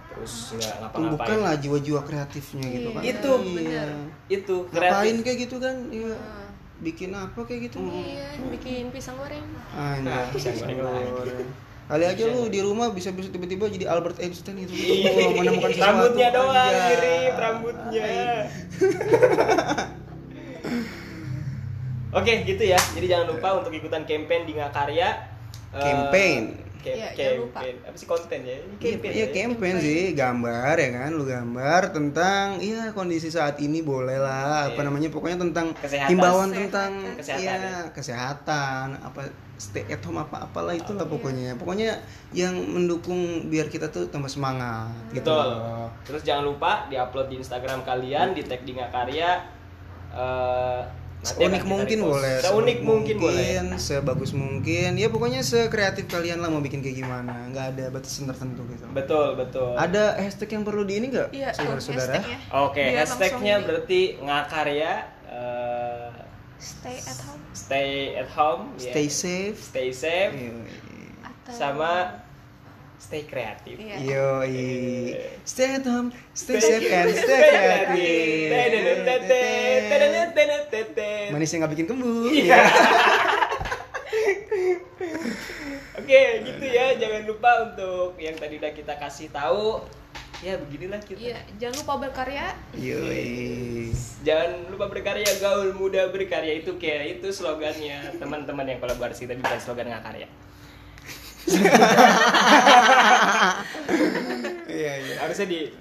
[0.05, 0.99] terus nggak ngapa-ngapain.
[1.07, 3.03] Tumbuhkanlah jiwa-jiwa kreatifnya gitu Iya, kan.
[3.05, 3.47] Itu, Iya.
[3.55, 3.87] benar.
[4.27, 5.23] Itu Ngapain kreatif.
[5.23, 5.75] kayak gitu kan?
[5.87, 6.11] Iya.
[6.11, 6.43] Nah,
[6.75, 7.79] Bikin apa kayak gitu?
[7.87, 9.39] iya bikin pisang goreng
[9.71, 10.27] Nah, Anjay.
[10.35, 11.47] pisang goreng lagi.
[11.85, 14.75] Kali aja lu di rumah bisa bisa tiba-tiba jadi Albert Einstein gitu.
[14.75, 15.87] Oh, menemukan sesuatu.
[15.87, 18.03] rambutnya doang mirip rambutnya.
[22.15, 22.80] Oke gitu ya.
[22.80, 25.10] Jadi jangan lupa untuk ikutan campaign di Ngakarya.
[25.75, 26.43] Eh, Campaign.
[26.86, 27.65] Iya, lupa.
[27.65, 27.75] campaign.
[27.82, 28.56] Apa sih konten ya?
[28.56, 29.12] Ini Iya, campaign.
[29.12, 29.34] iya ya?
[29.34, 34.78] campaign sih, gambar ya kan, lu gambar tentang iya kondisi saat ini boleh lah, apa
[34.78, 34.86] Iya.
[34.86, 36.10] namanya pokoknya tentang Kesehatan.
[36.13, 36.62] himbauan Kesehatan.
[36.62, 37.78] tentang Kesehatan, iya ya.
[37.89, 39.21] kesehatan, apa
[39.58, 41.10] stay at home apa apalah itulah Iya.
[41.10, 41.89] pokoknya, pokoknya
[42.32, 45.25] yang mendukung biar kita tuh tambah semangat gitu.
[45.25, 45.49] Betul.
[46.06, 49.32] Terus jangan lupa diupload di Instagram kalian, di tag di Ngakarya.
[50.13, 50.82] Eh,
[51.25, 53.75] Seunik kita mungkin boleh, Seunik mungkin boleh.
[53.75, 58.61] sebagus mungkin, ya pokoknya sekreatif kalian lah mau bikin kayak gimana, nggak ada batasan tertentu
[58.69, 58.85] gitu.
[58.91, 59.73] Betul betul.
[59.73, 62.21] Ada hashtag yang perlu di ini nggak, iya saudara-saudara?
[62.21, 62.38] hashtagnya.
[62.55, 64.93] Oke, Biar hashtagnya berarti Ngakarya.
[65.27, 66.09] eh,
[66.55, 68.63] stay at home stay at home.
[68.77, 68.93] ya.
[68.93, 69.57] Stay safe.
[69.59, 70.31] Stay safe.
[71.19, 72.21] Atau sama
[72.95, 73.75] stay kreatif.
[73.75, 75.13] iya Yoi.
[75.43, 78.49] Stay at home, stay Stay safe and stay kreatif.
[81.35, 82.31] Manisnya nggak bikin kembung.
[82.31, 82.63] Iya.
[85.99, 86.95] Oke, gitu ya.
[86.95, 89.83] Jangan lupa untuk yang tadi udah kita kasih tahu.
[90.43, 91.19] Ya, beginilah kita.
[91.19, 93.89] iya jangan lupa berkarya Yoi.
[94.27, 99.59] Jangan lupa berkarya gaul muda berkarya itu kayak itu slogannya teman-teman yang kolaborasi tapi bukan
[99.63, 100.27] slogan ngakarya.
[104.75, 105.15] Iya iya.
[105.23, 105.71] Harusnya di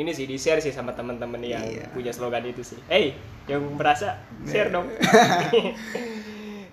[0.00, 1.92] ini sih di share sih sama teman-teman yang Iya.
[1.92, 2.80] punya slogan itu sih.
[2.86, 3.12] Hey,
[3.44, 4.88] yang merasa share dong.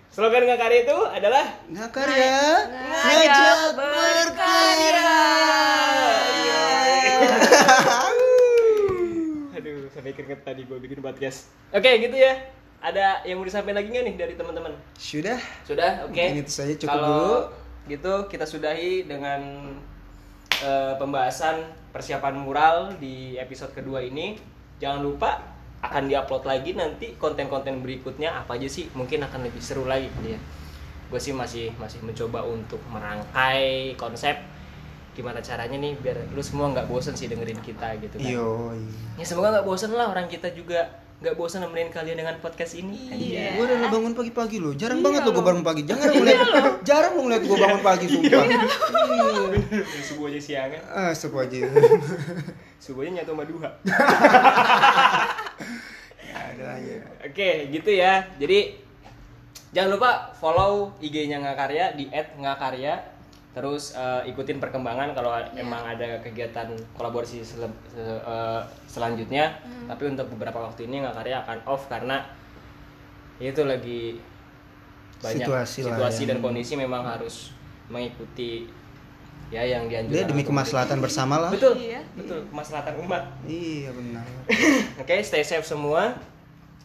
[0.08, 5.14] Slogan Ngakarya itu adalah Ngakarya, Ngajak ngajak berkarya.
[9.54, 11.54] Aduh, sampai keringet tadi gue bikin podcast.
[11.70, 12.34] Oke, gitu ya.
[12.78, 14.74] Ada yang mau disampaikan lagi nggak nih dari teman-teman?
[14.96, 15.38] Sudah.
[15.62, 16.14] Sudah, oke.
[16.14, 17.38] Mungkin itu saja cukup Kalau dulu.
[17.88, 19.42] gitu kita sudahi dengan
[20.64, 21.62] eh, pembahasan
[21.94, 24.38] persiapan mural di episode kedua ini.
[24.78, 25.42] Jangan lupa
[25.82, 28.90] akan diupload lagi nanti konten-konten berikutnya apa aja sih?
[28.94, 30.40] Mungkin akan lebih seru lagi gitu ya.
[31.08, 34.38] Gue sih masih masih mencoba untuk merangkai konsep
[35.18, 38.30] gimana caranya nih biar lu semua nggak bosen sih dengerin kita gitu kan.
[38.30, 38.70] Yo.
[39.18, 40.86] Ya semoga nggak bosen lah orang kita juga
[41.18, 43.10] nggak bosen nemenin kalian dengan podcast ini.
[43.10, 43.58] Iya.
[43.58, 44.78] Gue udah bangun pagi-pagi loh.
[44.78, 45.82] Jarang banget loh gue bangun pagi.
[45.82, 46.40] Jangan lu ngeliat.
[46.86, 48.44] Jarang lu ngeliat gue bangun pagi sumpah.
[48.46, 48.62] Iya.
[50.06, 50.82] Subuh aja siangan.
[50.94, 51.58] Ah, stop aja.
[52.78, 53.70] Subuhnya nyatu sama duha.
[56.22, 56.94] Ya, ada aja.
[57.26, 58.22] Oke, gitu ya.
[58.38, 58.78] Jadi
[59.74, 63.17] jangan lupa follow IG-nya Ngakarya di @ngakarya.
[63.58, 69.50] Terus eh, ikutin perkembangan kalau emang ada kegiatan kolaborasi sele- se- eh, selanjutnya.
[69.90, 72.22] Tapi untuk beberapa waktu ini Ngakarya akan off karena
[73.38, 74.22] itu lagi
[75.18, 77.50] banyak Situasi situasi dan yang- kondisi memang harus
[77.90, 78.70] mengikuti
[79.50, 80.14] ya yang dianjurkan.
[80.14, 81.50] Dia demi kemaslahatan bersama lah.
[81.50, 82.06] Betul, Iya.
[82.14, 83.24] betul kemaslahatan umat.
[83.42, 84.26] Iya benar.
[85.02, 86.14] Oke, stay safe semua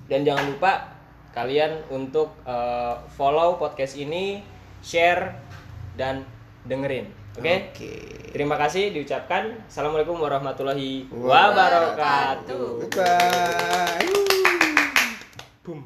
[0.08, 0.88] dan jangan lupa
[1.32, 4.40] kalian untuk uh, follow podcast ini,
[4.80, 5.36] share
[5.96, 6.24] dan
[6.66, 7.06] dengerin.
[7.38, 7.72] Oke?
[7.72, 7.92] Oke.
[8.32, 9.64] Terima kasih diucapkan.
[9.68, 12.88] Assalamualaikum warahmatullahi Wabarakatuh.
[12.88, 12.92] wabarakatuh.
[12.92, 14.10] Bye.
[15.64, 15.80] Boom.